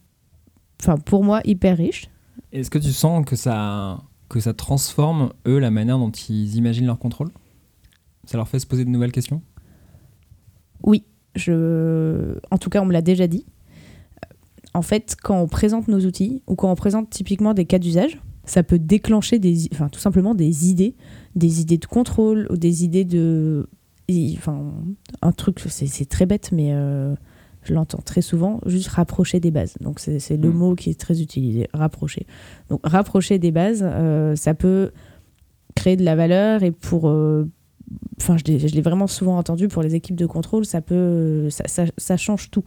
[1.04, 2.08] pour moi, hyper riche.
[2.52, 6.86] Est-ce que tu sens que ça, que ça transforme, eux, la manière dont ils imaginent
[6.86, 7.30] leur contrôle?
[8.24, 9.42] Ça leur fait se poser de nouvelles questions?
[10.85, 12.38] Oui, je...
[12.51, 13.47] en tout cas, on me l'a déjà dit.
[14.75, 18.21] En fait, quand on présente nos outils ou quand on présente typiquement des cas d'usage,
[18.45, 20.97] ça peut déclencher des, enfin, tout simplement des idées,
[21.37, 23.68] des idées de contrôle ou des idées de,
[24.37, 24.73] enfin,
[25.21, 27.14] un truc, c'est très bête, mais euh,
[27.62, 29.75] je l'entends très souvent, juste rapprocher des bases.
[29.81, 30.53] Donc c'est le Mm.
[30.55, 32.27] mot qui est très utilisé, rapprocher.
[32.68, 34.90] Donc rapprocher des bases, euh, ça peut
[35.75, 37.49] créer de la valeur et pour euh,
[38.20, 41.85] enfin je l'ai vraiment souvent entendu pour les équipes de contrôle ça peut ça, ça,
[41.96, 42.64] ça change tout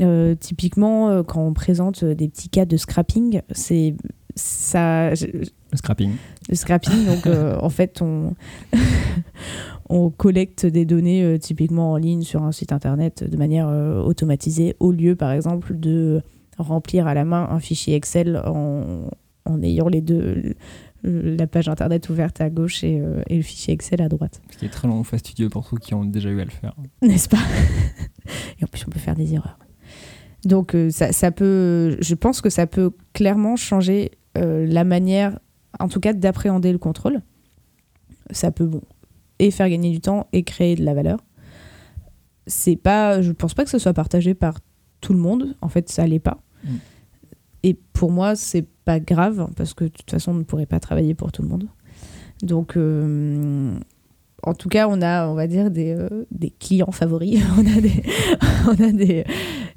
[0.00, 3.94] Euh, typiquement euh, quand on présente des petits cas de scrapping c'est
[4.34, 6.12] ça je- Le scrapping.
[6.48, 8.34] le scrapping donc euh, en fait on
[9.88, 14.00] on collecte des données euh, typiquement en ligne sur un site internet de manière euh,
[14.02, 16.22] automatisée au lieu par exemple de
[16.58, 19.08] remplir à la main un fichier Excel en,
[19.44, 20.54] en ayant les deux euh,
[21.04, 24.58] la page internet ouverte à gauche et, euh, et le fichier Excel à droite Ce
[24.58, 26.74] qui est très long fastidieux pour ceux qui ont déjà eu à le faire.
[27.02, 27.38] n'est-ce pas
[28.60, 29.58] Et en plus, on peut faire des erreurs.
[30.44, 35.38] Donc, euh, ça, ça peut, je pense que ça peut clairement changer euh, la manière,
[35.78, 37.20] en tout cas, d'appréhender le contrôle.
[38.30, 38.82] Ça peut, bon,
[39.38, 41.18] et faire gagner du temps et créer de la valeur.
[42.46, 44.58] C'est pas, je pense pas que ce soit partagé par
[45.00, 45.56] tout le monde.
[45.60, 46.42] En fait, ça l'est pas.
[46.64, 46.68] Mm.
[47.64, 50.80] Et pour moi, c'est pas grave parce que de toute façon, on ne pourrait pas
[50.80, 51.68] travailler pour tout le monde.
[52.42, 53.74] Donc, euh,
[54.42, 57.40] en tout cas, on a, on va dire, des, euh, des clients favoris.
[57.56, 58.02] on a, des,
[58.66, 59.24] on a des,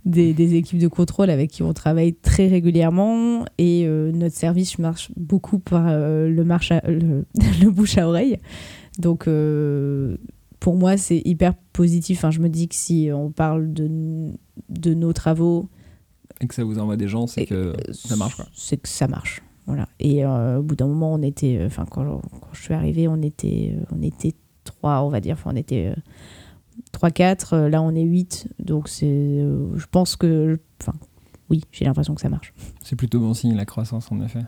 [0.06, 3.46] des, des équipes de contrôle avec qui on travaille très régulièrement.
[3.58, 7.26] Et euh, notre service marche beaucoup par le, marche le,
[7.62, 8.38] le bouche à oreille.
[8.98, 9.30] Donc,
[10.60, 12.20] pour moi, c'est hyper positif.
[12.20, 14.32] Enfin, je me dis que si on parle de,
[14.70, 15.70] de nos travaux
[16.42, 18.42] Et que ça vous envoie des gens, c'est que ça marche.
[18.54, 19.42] C'est que ça marche.
[19.68, 19.88] Voilà.
[20.00, 23.76] Et au bout d'un moment, on était, enfin quand, quand, je suis arrivée, on était,
[23.92, 25.96] on était trois, on va dire, enfin on était
[26.94, 29.40] 3-4, là on est 8, donc c'est,
[29.76, 30.94] je pense que, enfin
[31.50, 32.54] oui, j'ai l'impression que ça marche.
[32.82, 34.44] C'est plutôt bon signe la croissance en effet.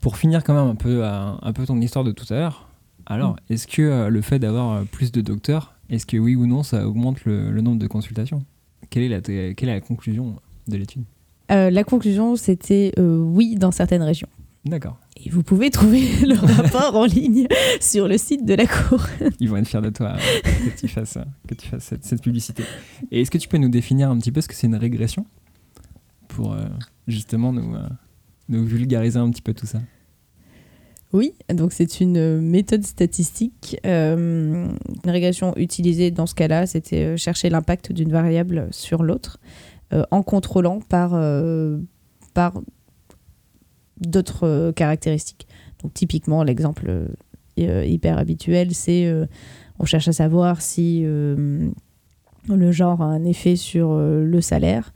[0.00, 2.68] Pour finir quand même un peu, un peu ton histoire de tout à l'heure,
[3.06, 3.36] alors mm.
[3.50, 7.24] est-ce que le fait d'avoir plus de docteurs, est-ce que oui ou non ça augmente
[7.24, 8.44] le, nombre de consultations?
[8.90, 10.36] Quelle est, la, quelle est la conclusion
[10.68, 11.04] de l'étude
[11.48, 14.28] La conclusion c'était oui dans certaines régions.
[14.64, 14.98] D'accord.
[15.16, 17.48] Et vous pouvez trouver le rapport en ligne
[17.80, 19.04] sur le site de la Cour.
[19.40, 21.18] Ils vont être fiers de toi que tu fasses,
[21.48, 22.62] que tu fasses cette, publicité.
[23.10, 25.26] Et est-ce que tu peux nous définir un petit peu ce que c'est une régression
[26.28, 26.64] Pour euh,
[27.08, 27.88] justement nous, euh,
[28.48, 29.80] nous vulgariser un petit peu tout ça?
[31.12, 33.78] Oui, donc c'est une méthode statistique.
[33.84, 34.66] Euh,
[35.04, 39.38] une régression utilisée dans ce cas-là, c'était chercher l'impact d'une variable sur l'autre
[40.10, 41.10] en contrôlant par,
[42.32, 42.54] par
[44.06, 45.46] d'autres euh, caractéristiques.
[45.82, 47.08] Donc typiquement, l'exemple euh,
[47.60, 49.12] euh, hyper habituel, c'est
[49.78, 54.92] on cherche à savoir si le genre a un effet sur le salaire.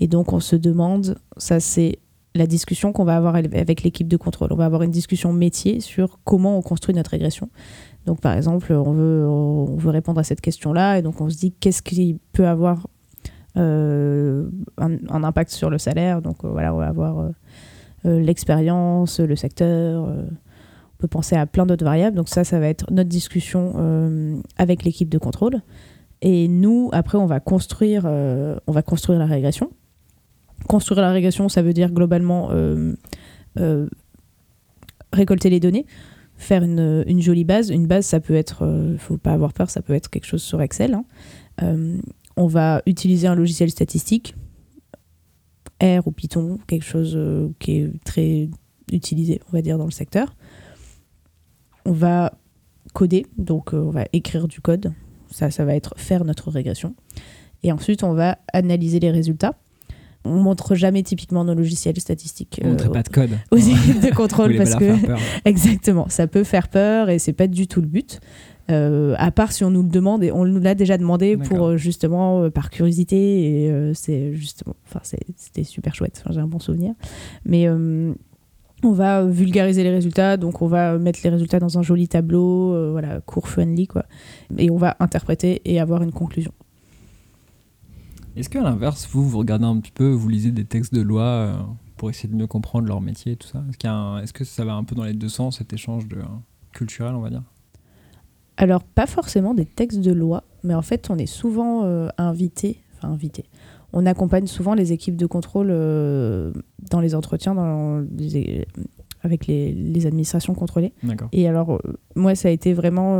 [0.00, 1.98] Et donc on se demande, ça c'est
[2.34, 4.52] la discussion qu'on va avoir avec l'équipe de contrôle.
[4.52, 7.48] On va avoir une discussion métier sur comment on construit notre régression.
[8.06, 11.36] Donc par exemple, on veut, on veut répondre à cette question-là et donc on se
[11.36, 12.86] dit qu'est-ce qui peut avoir
[13.56, 14.48] un,
[15.10, 16.22] impact sur le salaire.
[16.22, 17.30] Donc voilà, on va avoir
[18.06, 20.04] euh, l'expérience, le secteur.
[20.04, 22.16] Euh, on peut penser à plein d'autres variables.
[22.16, 25.60] Donc ça, ça va être notre discussion euh, avec l'équipe de contrôle.
[26.22, 29.70] Et nous, après, on va construire, on va construire la régression.
[30.68, 32.50] Construire la régression, ça veut dire globalement
[35.12, 35.86] récolter les données,
[36.36, 37.70] faire une, une, jolie base.
[37.70, 40.42] Une base, ça peut être, il faut pas avoir peur, ça peut être quelque chose
[40.42, 40.94] sur Excel.
[40.94, 41.04] Hein.
[42.36, 44.34] on va utiliser un logiciel statistique.
[45.82, 48.48] R ou Python, quelque chose euh, qui est très
[48.92, 50.34] utilisé, on va dire, dans le secteur.
[51.86, 52.34] On va
[52.92, 54.92] coder, donc euh, on va écrire du code.
[55.30, 56.94] Ça, ça va être faire notre régression.
[57.62, 59.54] Et ensuite, on va analyser les résultats.
[60.24, 62.60] On montre jamais typiquement nos logiciels statistiques.
[62.62, 63.30] On ne montre euh, pas de code.
[63.50, 64.92] Aux de contrôle parce que
[65.44, 68.20] exactement, ça peut faire peur et c'est pas du tout le but.
[68.70, 71.66] Euh, à part si on nous le demande et on nous l'a déjà demandé pour
[71.66, 76.58] euh, justement euh, par curiosité et c'est justement enfin c'était super chouette j'ai un bon
[76.58, 76.94] souvenir
[77.44, 82.06] mais on va vulgariser les résultats donc on va mettre les résultats dans un joli
[82.06, 84.04] tableau voilà court friendly quoi
[84.56, 86.52] et on va interpréter et avoir une conclusion
[88.36, 91.68] est-ce qu'à l'inverse vous vous regardez un petit peu vous lisez des textes de loi
[91.96, 93.62] pour essayer de mieux comprendre leur métier et tout ça?
[93.68, 96.18] Est-ce, que ça va un peu dans les deux sens cet échange de
[96.72, 97.42] culturel on va dire?
[98.60, 102.82] Alors, pas forcément des textes de loi, mais en fait, on est souvent euh, invité,
[102.94, 103.46] enfin invité.
[103.94, 106.52] On accompagne souvent les équipes de contrôle euh,
[106.90, 108.04] dans les entretiens dans
[109.22, 110.92] avec les, administrations contrôlées.
[111.32, 111.78] Et alors, euh,
[112.14, 113.18] moi, ça a été vraiment,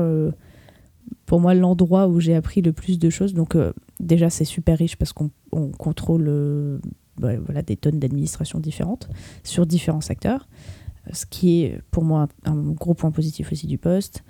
[1.26, 3.34] pour moi, l'endroit où j'ai appris le plus de choses.
[3.34, 3.56] Donc,
[3.98, 5.30] déjà, c'est super riche parce qu'on
[5.78, 6.80] contrôle
[7.18, 9.08] bah, voilà, des tonnes d'administrations différentes
[9.44, 10.48] sur différents secteurs,
[11.12, 14.24] ce qui est pour moi un gros point positif aussi du poste.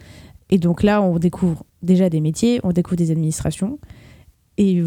[0.51, 3.79] Et donc là, on découvre déjà des métiers, on découvre des administrations,
[4.59, 4.83] et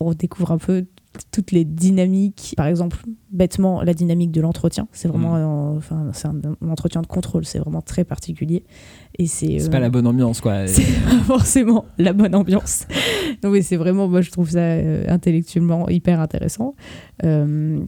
[0.00, 0.84] on découvre un peu
[1.30, 2.54] toutes les dynamiques.
[2.56, 2.98] Par exemple,
[3.30, 4.88] bêtement, la dynamique de l'entretien.
[4.92, 5.42] C'est vraiment mmh.
[5.42, 7.44] un, enfin, c'est un, entretien de contrôle.
[7.44, 8.64] C'est vraiment très particulier.
[9.18, 9.58] Et c'est.
[9.58, 10.66] C'est pas la bonne ambiance, quoi.
[10.66, 12.86] C'est pas forcément la bonne ambiance.
[13.42, 16.74] Donc, oui, c'est vraiment, moi, je trouve ça euh, intellectuellement hyper intéressant.
[17.24, 17.80] Euh,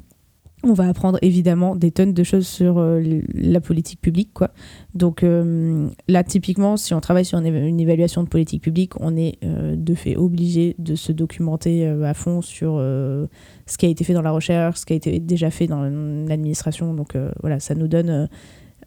[0.64, 4.30] on va apprendre évidemment des tonnes de choses sur euh, la politique publique.
[4.34, 4.50] Quoi.
[4.94, 9.38] Donc euh, là, typiquement, si on travaille sur une, évaluation de politique publique, on est
[9.44, 14.14] euh, de fait obligé de se documenter à fond sur ce qui a été fait
[14.14, 16.94] dans la recherche, ce qui a été déjà fait dans l'administration.
[16.94, 18.28] Donc voilà, ça nous donne...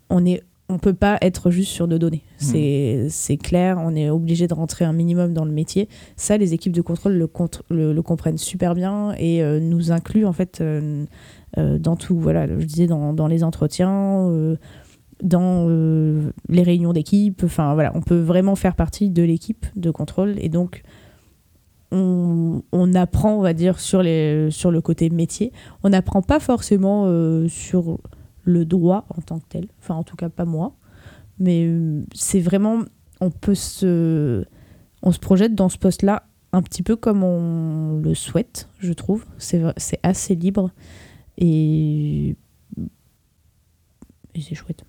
[0.09, 2.23] on est on peut pas être juste sur nos données.
[2.41, 3.09] Mmh.
[3.09, 5.89] C'est clair, on est obligé de rentrer un minimum dans le métier.
[6.15, 10.61] Ça, les équipes de contrôle le, le, comprennent super bien et nous incluent en fait
[11.57, 14.55] euh, dans tout, voilà, je disais dans, dans les entretiens, euh,
[15.21, 17.43] dans euh, les réunions d'équipe.
[17.43, 20.83] Enfin voilà, on peut vraiment faire partie de l'équipe de contrôle et donc
[21.91, 25.51] on, on, apprend, on va dire, sur, les, sur le côté métier.
[25.83, 27.05] On n'apprend pas forcément
[27.49, 27.99] sur
[28.43, 30.75] le droit en tant que tel, enfin en tout cas pas moi,
[31.39, 31.69] mais
[32.13, 32.83] c'est vraiment,
[33.19, 34.45] on peut se,
[35.01, 36.23] on se projette dans ce poste-là
[36.53, 39.25] un petit peu comme on le souhaite, je trouve.
[39.37, 40.71] C'est assez libre.
[41.37, 42.35] Et,
[44.35, 44.83] c'est chouette.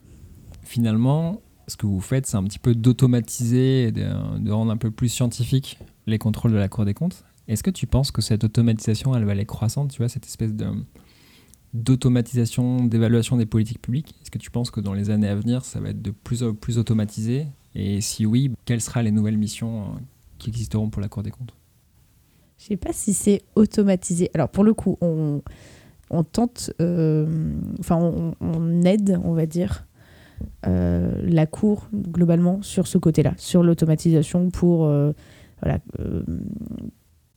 [0.62, 4.91] Finalement, ce que vous faites, c'est un petit peu d'automatiser et de, rendre un peu
[4.91, 7.25] plus scientifique les contrôles de la Cour des comptes.
[7.49, 10.55] Est-ce que tu penses que cette automatisation, elle va aller croissante, tu vois, cette espèce
[10.55, 10.67] de
[11.75, 15.65] d'automatisation, d'évaluation des politiques publiques Est-ce que tu penses que dans les années à venir,
[15.65, 17.47] ça va être de plus en plus automatisé?
[17.75, 19.99] Et si oui, quelles seront les nouvelles missions euh,
[20.39, 21.55] qui existeront pour la Cour des comptes?
[22.59, 24.31] Je sais pas si c'est automatisé.
[24.35, 25.41] Alors pour le coup, on,
[26.31, 27.27] tente, euh,
[27.81, 27.97] enfin
[28.41, 29.87] on, aide, on va dire,
[30.67, 34.87] euh, la Cour globalement sur ce côté-là, sur l'automatisation pour,
[35.61, 35.81] voilà,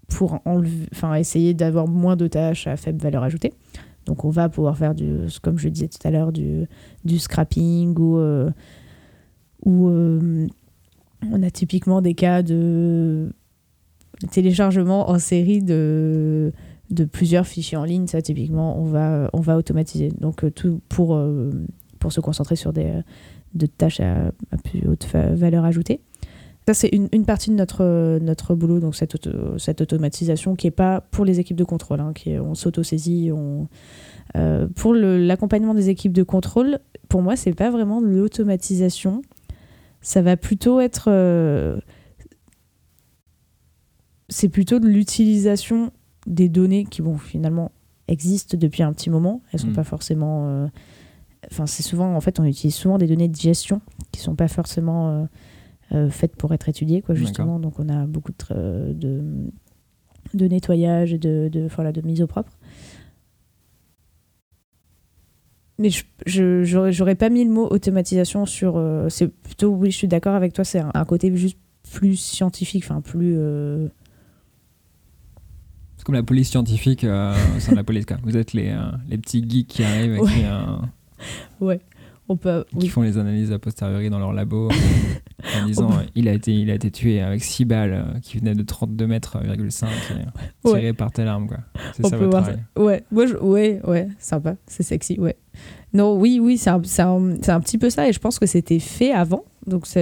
[0.09, 0.85] pour enlever,
[1.17, 3.53] essayer d'avoir moins de tâches à faible valeur ajoutée.
[4.05, 6.67] Donc on va pouvoir faire, du, comme je disais tout à l'heure, du,
[7.19, 8.51] scrapping ou, euh,
[9.65, 10.47] euh,
[11.31, 13.31] on a typiquement des cas de
[14.31, 16.51] téléchargement en série de,
[17.11, 18.07] plusieurs fichiers en ligne.
[18.07, 20.09] Ça, typiquement, on va, on va automatiser.
[20.19, 21.19] Donc euh, tout pour,
[22.09, 23.01] se concentrer sur des
[23.55, 24.31] de tâches à,
[24.63, 26.01] plus haute valeur ajoutée.
[26.67, 30.65] Ça, c'est une, une partie de notre, notre boulot, donc cette, auto- cette automatisation qui
[30.67, 33.31] n'est pas pour les équipes de contrôle, hein, qui est- on s'auto-saisit.
[33.31, 33.67] On,
[34.35, 39.21] euh, pour l'accompagnement des équipes de contrôle, pour moi, c'est pas vraiment de l'automatisation.
[40.01, 41.05] Ça va plutôt être.
[41.09, 41.77] euh,
[44.29, 45.91] c'est plutôt de l'utilisation
[46.25, 47.71] des données qui, bon, finalement,
[48.07, 49.41] existent depuis un petit moment.
[49.51, 49.73] Elles sont Mm.
[49.73, 50.47] pas forcément.
[50.49, 50.67] euh,
[51.51, 52.15] Enfin, c'est souvent.
[52.15, 53.79] En fait, on utilise souvent des données de gestion
[54.11, 55.27] qui sont pas forcément.
[55.95, 57.59] Euh, faites pour être étudiées, quoi, justement.
[57.59, 59.23] Donc, on a beaucoup de, de,
[60.33, 62.51] de nettoyage et de, de, voilà, de mise au propre.
[65.77, 65.89] Mais
[66.25, 68.77] je- j'aurais pas mis le mot automatisation sur.
[68.77, 71.57] euh, c'est plutôt, oui, je suis d'accord avec toi, c'est un, un côté juste
[71.91, 73.35] plus scientifique, enfin, plus.
[73.37, 73.89] euh,
[75.97, 78.05] C'est comme la police scientifique euh, au sein de la police.
[78.05, 78.17] Quoi.
[78.23, 80.45] Vous êtes les, euh, les petits geeks qui arrivent et qui,
[81.59, 81.79] Ouais.
[82.29, 82.65] Euh, on peut.
[82.79, 84.73] qui font les analyses a posteriori dans leur labo euh,
[85.61, 88.37] en disant euh, il, a été, il a été tué avec 6 balles euh, qui
[88.39, 91.47] venaient de 32 mètres, euh, 5 et tirées par telle arme.
[91.47, 91.57] quoi.
[91.93, 92.81] C'est On ça peut votre voir ça.
[92.81, 95.35] Ouais, moi, je- ouais, ouais, sympa, c'est sexy, ouais.
[95.93, 99.45] Non, oui, oui, c'est un, petit peu ça, et je pense que c'était fait avant.
[99.67, 100.01] Donc, ça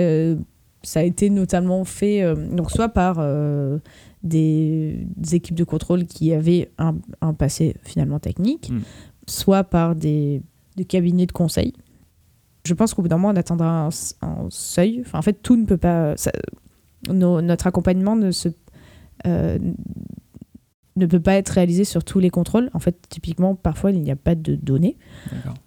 [0.99, 3.77] a été notamment fait, euh, donc soit par euh,
[4.23, 8.79] des, des équipes de contrôle qui avaient un, un passé finalement technique, Mm.
[9.27, 10.41] soit par des,
[10.75, 11.73] des cabinets de conseil.
[12.65, 13.89] Je pense qu'au bout d'un moment, on atteindra un,
[14.49, 15.01] seuil.
[15.05, 16.15] Enfin, en fait, tout ne peut pas.
[16.17, 16.31] ça-
[17.09, 18.49] nos- notre accompagnement ne se.
[19.25, 19.57] euh,
[20.95, 22.69] ne peut pas être réalisé sur tous les contrôles.
[22.73, 24.95] En fait, typiquement, parfois, il n'y a pas de données.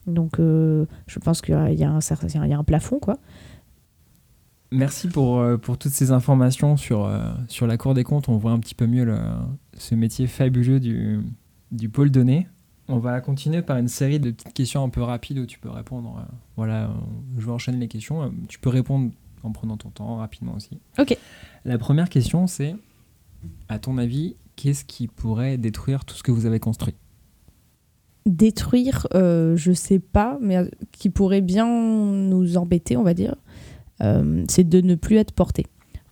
[0.06, 3.18] Donc, euh, je pense qu'il y a- il y, a un plafond, quoi.
[4.72, 7.10] Merci pour, euh, pour toutes ces informations sur,
[7.48, 8.28] sur la Cour des comptes.
[8.28, 9.18] On voit un petit peu mieux le-
[9.76, 11.20] ce métier fabuleux du,
[11.72, 12.46] du pôle données.
[12.88, 15.70] On va continuer par une série de petites questions un peu rapides où tu peux
[15.70, 16.16] répondre.
[16.18, 16.88] euh, voilà, euh,
[17.38, 18.22] je vais enchaîner les questions.
[18.22, 19.10] Euh, Tu peux répondre
[19.42, 20.78] en prenant ton temps rapidement aussi.
[20.98, 21.16] Ok.
[21.64, 22.76] La première question, c'est
[23.68, 26.94] à ton avis, qu'est-ce qui pourrait détruire tout ce que vous avez construit?
[28.24, 33.36] Détruire, euh, je sais pas, mais qui pourrait bien nous embêter, on va dire,
[34.02, 35.66] euh, c'est de ne plus être porté.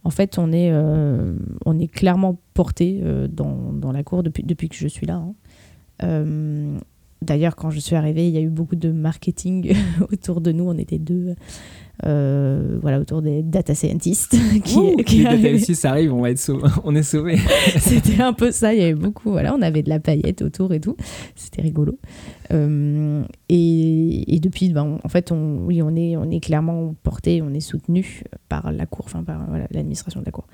[0.05, 1.35] En fait, on est, euh,
[1.67, 5.17] on est clairement porté dans, dans la cour depuis, depuis que je suis là.
[5.17, 5.35] hein.
[6.03, 6.79] Euh,
[7.23, 9.75] D'ailleurs, quand je suis arrivée, il y a eu beaucoup de marketing
[10.13, 10.65] autour de nous.
[10.69, 11.35] On était deux,
[12.05, 16.21] euh, voilà, autour des data scientists qui, Ouh, qui les data scientists, ça arrive, on
[16.21, 16.69] va être sauvés.
[16.85, 17.39] on est sauvés.
[17.79, 20.75] C'était un peu ça, il y avait beaucoup, voilà, on avait de la paillette autour
[20.75, 20.97] et tout,
[21.35, 21.99] c'était rigolo.
[22.53, 26.95] Euh, et, et depuis, ben, on- en fait, on, oui, on est, on est clairement
[27.05, 30.47] porté, on est soutenu par la cour, enfin par voilà, l'administration de la cour.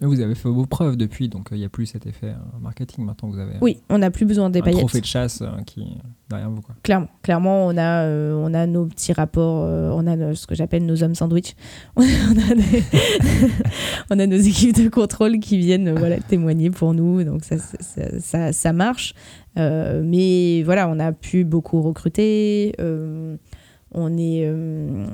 [0.00, 2.26] Mais Vous avez fait vos preuves depuis, donc euh, il n'y a plus cet effet
[2.28, 3.04] euh, marketing.
[3.06, 4.80] Maintenant, vous avez Oui, on n'a plus besoin des un paillettes.
[4.80, 5.96] trophée de chasse euh, qui
[6.28, 6.60] derrière vous.
[6.60, 6.74] Quoi.
[6.82, 10.46] Clairement, clairement, on a, euh, on a nos petits rapports, euh, on a nos- ce
[10.46, 11.54] que j'appelle nos hommes sandwich.
[11.96, 12.82] On a, des-
[14.10, 17.78] on a nos équipes de contrôle qui viennent voilà, témoigner pour nous, donc ça, ça,
[17.80, 19.14] ça- ça- ça marche.
[19.58, 22.74] Euh, mais voilà, on a pu beaucoup recruter.
[22.78, 25.06] on est, euh,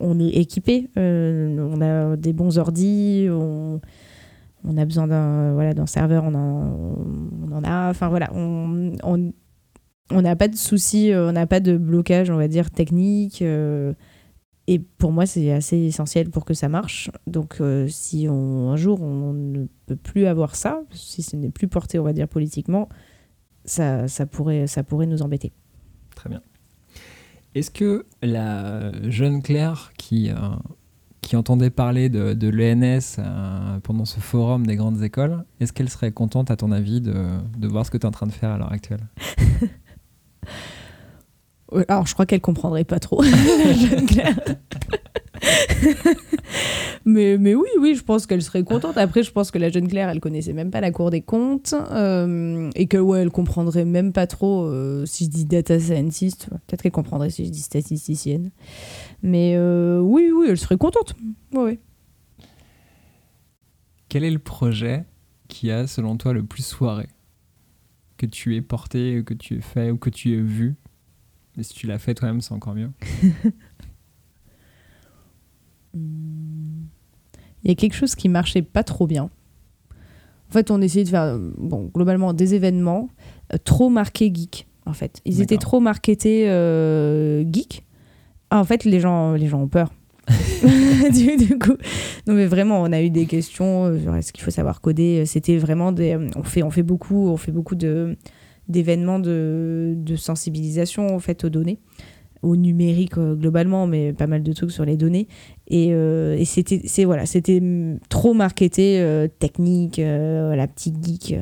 [0.00, 3.80] on est équipé, euh, on a des bons ordis, on,
[4.64, 7.90] on a besoin d'un voilà, d'un serveur, on on en a.
[7.90, 9.32] Enfin voilà, on, on,
[10.10, 13.42] on n'a pas de soucis, euh, on n'a pas de blocage, on va dire, technique.
[13.42, 13.94] euh,
[14.66, 17.10] et pour moi, c'est assez essentiel pour que ça marche.
[17.26, 21.68] Donc, euh, si un jour on ne peut plus avoir ça, si ce n'est plus
[21.68, 22.88] porté, on va dire, politiquement,
[23.66, 25.52] ça, ça, pourrait, ça pourrait nous embêter.
[26.16, 26.40] Très bien.
[27.54, 30.30] Est-ce que la jeune Claire qui,
[31.24, 36.12] qui entendait parler de, l'ENS euh, pendant ce forum des grandes écoles, est-ce qu'elle serait
[36.12, 37.14] contente, à ton avis, de,
[37.56, 39.00] de voir ce que tu es en train de faire à l'heure actuelle?
[41.88, 43.24] Alors, je crois qu'elle comprendrait pas trop.
[47.04, 48.96] mais, mais oui, oui, je pense qu'elle serait contente.
[48.96, 51.74] Après, je pense que la jeune Claire, elle connaissait même pas la Cour des comptes
[51.90, 56.48] euh, et que ouais, elle comprendrait même pas trop euh, si je dis data scientist.
[56.66, 58.50] Peut-être qu'elle comprendrait si je dis statisticienne.
[59.22, 61.14] Mais euh, oui, oui, elle serait contente.
[61.52, 61.80] Ouais, ouais.
[64.08, 65.04] Quel est le projet
[65.48, 67.08] qui a, selon toi, le plus soiré
[68.16, 70.76] Que tu aies porté, que tu aies fait ou que tu aies vu?
[71.56, 72.90] Et si tu l'as fait toi-même, c'est encore mieux.
[75.94, 79.30] Il y a quelque chose qui marchait pas trop bien.
[80.50, 83.08] En fait, on essayait de faire, bon, globalement, des événements
[83.52, 84.66] euh, trop marqués geek.
[84.86, 87.84] En fait, ils étaient trop marketés euh, geek.
[88.50, 89.92] Ah, en fait, les gens, les gens ont peur.
[91.12, 91.76] du, du coup,
[92.26, 95.26] non mais vraiment, on a eu des questions euh, sur est-ce qu'il faut savoir coder.
[95.26, 98.16] C'était vraiment des, on fait, on fait beaucoup, on fait beaucoup de
[98.68, 101.78] d'événements de, de sensibilisation en fait aux données,
[102.44, 105.26] au numérique euh, globalement, mais pas mal de trucs sur les données.
[105.68, 107.60] Et, euh, et c'était, c'est voilà, c'était
[108.08, 111.34] trop marketé euh, technique, euh, voilà, petit geek.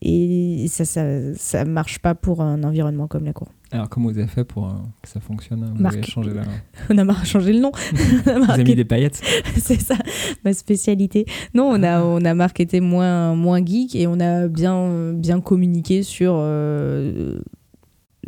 [0.00, 1.04] et ça, ça,
[1.34, 3.48] ça marche pas pour un environnement comme la cour.
[3.70, 4.72] Alors, comment vous avez fait pour euh,
[5.02, 6.42] que ça fonctionne Vous Marc- avez changé la...
[6.90, 7.72] On a changé le nom.
[8.26, 9.22] On a Vous avez mis des paillettes
[9.56, 9.94] c'est ça,
[10.44, 11.24] ma spécialité.
[11.54, 16.02] Non, on a, on a marketé moins, moins geek et on a bien, bien communiqué
[16.02, 17.40] sur, euh,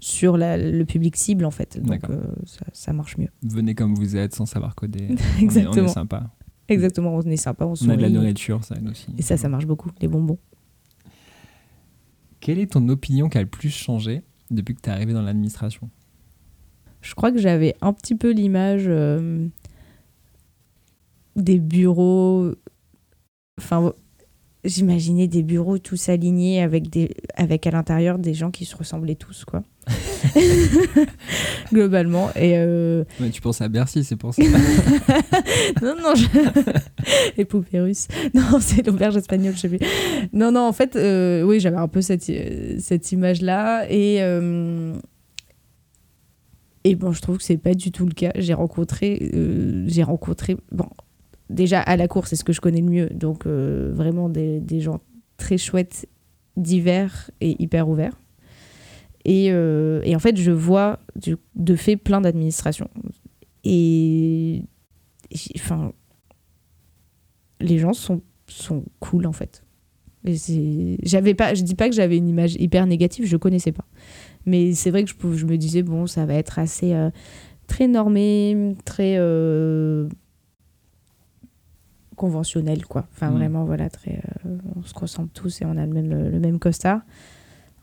[0.00, 1.78] sur la- le public cible, en fait.
[1.82, 3.28] Donc, euh, ça, ça marche mieux.
[3.42, 5.08] Venez comme vous êtes sans savoir coder.
[5.10, 5.88] On est- On est, Exactement.
[5.88, 6.30] sympa.
[6.68, 9.08] Exactement, on est sympa, on On a de la nourriture, ça aide aussi.
[9.18, 10.38] Et ça, ça marche beaucoup, les bonbons.
[12.40, 15.20] Quelle est ton opinion qui a le plus changé depuis que tu es arrivé dans
[15.20, 15.90] l'administration?
[17.02, 19.46] Je crois que j'avais un petit peu l'image euh,
[21.36, 22.52] des bureaux.
[23.58, 23.92] Enfin,
[24.64, 29.14] j'imaginais des bureaux tous alignés avec, des, avec à l'intérieur des gens qui se ressemblaient
[29.14, 29.62] tous, quoi.
[31.72, 32.30] Globalement.
[32.34, 34.42] Et euh, Tu penses à Bercy, c'est pour ça.
[35.82, 36.26] non, non, je...
[37.36, 38.08] les poupées russes.
[38.32, 39.80] Non, c'est l'auberge espagnole, je sais plus.
[40.32, 43.86] Non, non, en fait, euh, oui, j'avais un peu cette, euh, cette image-là.
[43.90, 44.94] Et, euh,
[46.84, 48.30] et bon, je trouve que c'est pas du tout le cas.
[48.36, 50.88] J'ai rencontré, euh, j'ai rencontré, bon,
[51.54, 53.08] déjà à la cour, c'est ce que je connais le mieux.
[53.10, 55.00] Donc, euh, vraiment des, gens
[55.36, 56.06] très chouettes,
[56.56, 58.18] divers et hyper ouverts.
[59.24, 60.98] Et, euh, en fait, je vois
[61.54, 62.90] de fait plein d'administrations.
[63.64, 64.62] Et
[67.60, 68.20] les gens sont,
[69.00, 69.64] cool en fait.
[71.02, 73.84] J'avais pas, je dis pas que j'avais une image hyper négative, je connaissais pas.
[74.46, 77.10] Mais c'est vrai que je, me disais bon, ça va être assez euh,
[77.66, 79.16] très normé, très
[82.14, 83.06] conventionnel quoi.
[83.12, 83.34] Enfin Mm.
[83.34, 86.58] vraiment voilà, très, euh, on se ressemble tous et on a le même le même
[86.58, 87.00] costard.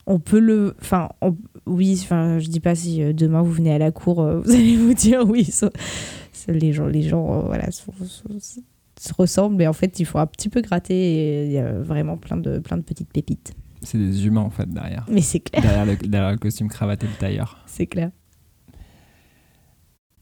[0.06, 3.72] On peut le, enfin on- oui, enfin je dis pas si euh, demain vous venez
[3.72, 5.70] à la cour, euh, vous allez vous dire oui, ça-
[6.32, 8.38] ça- les gens, les gens voilà sont- sont-
[9.00, 11.72] se ressemblent, mais en fait, il faut un petit peu gratter et il y a
[11.72, 13.52] vraiment plein de, plein de petites pépites.
[13.80, 15.04] C'est des humains en fait derrière.
[15.10, 17.58] Mais c'est clair, Derrière le, derrière le costume cravate et le tailleur.
[17.66, 18.10] c'est clair.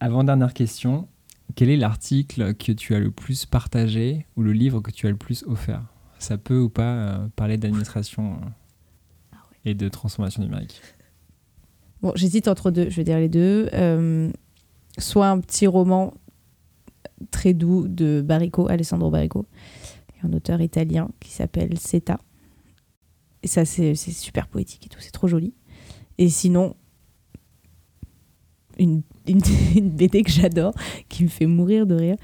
[0.00, 1.08] Avant-dernière question.
[1.54, 5.10] Quel est l'article que tu as le plus partagé ou le livre que tu as
[5.10, 5.82] le plus offert?
[6.18, 10.80] Ça peut ou pas euh, parler d'administration euh, et de transformation numérique?
[12.02, 13.68] Bon, j'hésite entre deux, je vais dire les deux.
[13.72, 14.30] Euh,
[14.98, 16.14] soit un petit roman
[17.30, 19.46] très doux de Barrico, Alessandro Barrico,
[20.22, 22.18] un auteur italien qui s'appelle Seta.
[23.42, 25.54] Et ça, c'est c'est super poétique et tout, c'est trop joli.
[26.18, 26.76] Et sinon,
[28.80, 29.40] une, une,
[29.76, 30.74] une BD que j'adore,
[31.08, 32.16] qui me fait mourir de rire.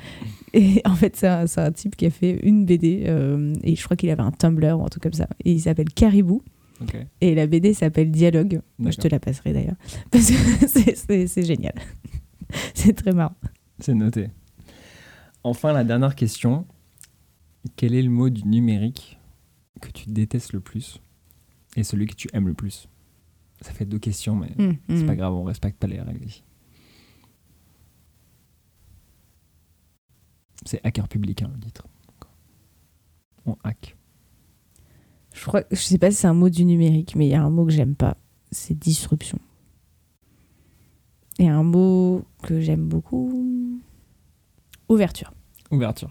[0.52, 3.76] Et en fait, c'est un, c'est un type qui a fait une BD, euh, et
[3.76, 5.28] je crois qu'il avait un Tumblr ou un truc comme ça.
[5.44, 6.42] Et il s'appelle Caribou.
[7.22, 8.60] Et la BD s'appelle Dialogue.
[8.78, 9.76] Moi, je te la passerai d'ailleurs.
[10.10, 11.74] Parce que c'est- c'est c'est génial.
[12.74, 13.34] c'est très marrant.
[13.78, 14.28] C'est noté.
[15.42, 16.66] Enfin, la dernière question.
[17.76, 19.18] Quel est le mot du numérique
[19.80, 21.00] que tu détestes le plus
[21.76, 22.88] et celui que tu aimes le plus?
[23.62, 24.50] Ça fait deux questions, mais
[24.88, 25.06] c'est Mm.
[25.06, 26.44] pas grave, on respecte pas les règles ici.
[30.66, 31.86] C'est hacker public, hein, le titre.
[33.46, 33.96] On hack.
[35.32, 37.42] Je crois, je sais pas si c'est un mot du numérique, mais il y a
[37.42, 38.16] un mot que j'aime pas.
[38.50, 39.38] C'est disruption.
[41.38, 43.80] Et un mot que j'aime beaucoup.
[44.88, 45.32] Ouverture.
[45.70, 46.10] Ouverture.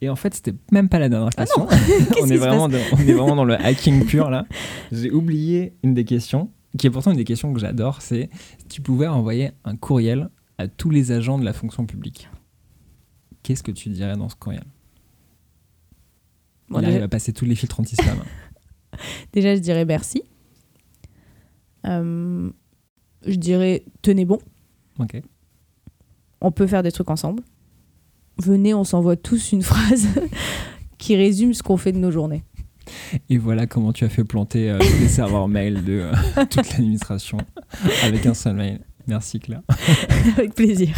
[0.00, 1.66] Et en fait, c'était même pas la dernière Ah question.
[2.22, 4.46] On, est vraiment dans, on est vraiment dans le hacking pur là.
[4.92, 8.28] J'ai oublié une des questions, qui est pourtant une des questions que j'adore, c'est
[8.58, 10.28] si tu pouvais envoyer un courriel
[10.58, 12.28] à tous les agents de la fonction publique.
[13.44, 14.64] Qu'est-ce que tu dirais dans ce courriel
[16.70, 18.18] Bon, Il arrive à passer tous les filtres anti-spam.
[19.32, 20.22] déjà, je dirais merci.
[21.84, 22.50] Euh,
[23.26, 24.38] je dirais tenez bon.
[24.98, 25.20] ok.
[26.40, 27.42] On peut faire des trucs ensemble.
[28.38, 30.08] venez, on s'envoie tous une phrase
[30.98, 32.42] qui résume ce qu'on fait de nos journées.
[33.28, 37.38] Et voilà comment tu as fait planter euh, les serveurs mail de euh, toute l'administration
[38.02, 38.80] avec un seul mail.
[39.06, 39.62] Merci Claire.
[40.38, 40.96] Avec plaisir.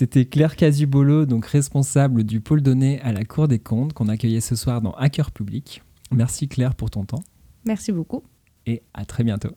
[0.00, 4.40] C'était Claire Casubolo, donc responsable du pôle données à la Cour des comptes, qu'on accueillait
[4.40, 5.82] ce soir dans Hacker Public.
[6.10, 7.22] Merci Claire pour ton temps.
[7.66, 8.22] Merci beaucoup.
[8.64, 9.50] Et à très bientôt.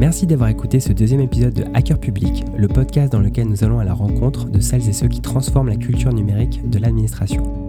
[0.00, 3.78] Merci d'avoir écouté ce deuxième épisode de Hacker Public, le podcast dans lequel nous allons
[3.78, 7.61] à la rencontre de celles et ceux qui transforment la culture numérique de l'administration.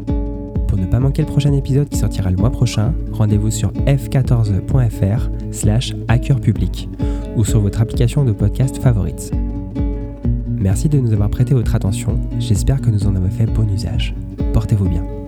[0.74, 5.30] Pour ne pas manquer le prochain épisode qui sortira le mois prochain, rendez-vous sur f14.fr
[5.52, 6.90] slash hackerpublic
[7.36, 9.30] ou sur votre application de podcast favorite.
[10.48, 14.16] Merci de nous avoir prêté votre attention, j'espère que nous en avons fait bon usage.
[14.52, 15.23] Portez-vous bien.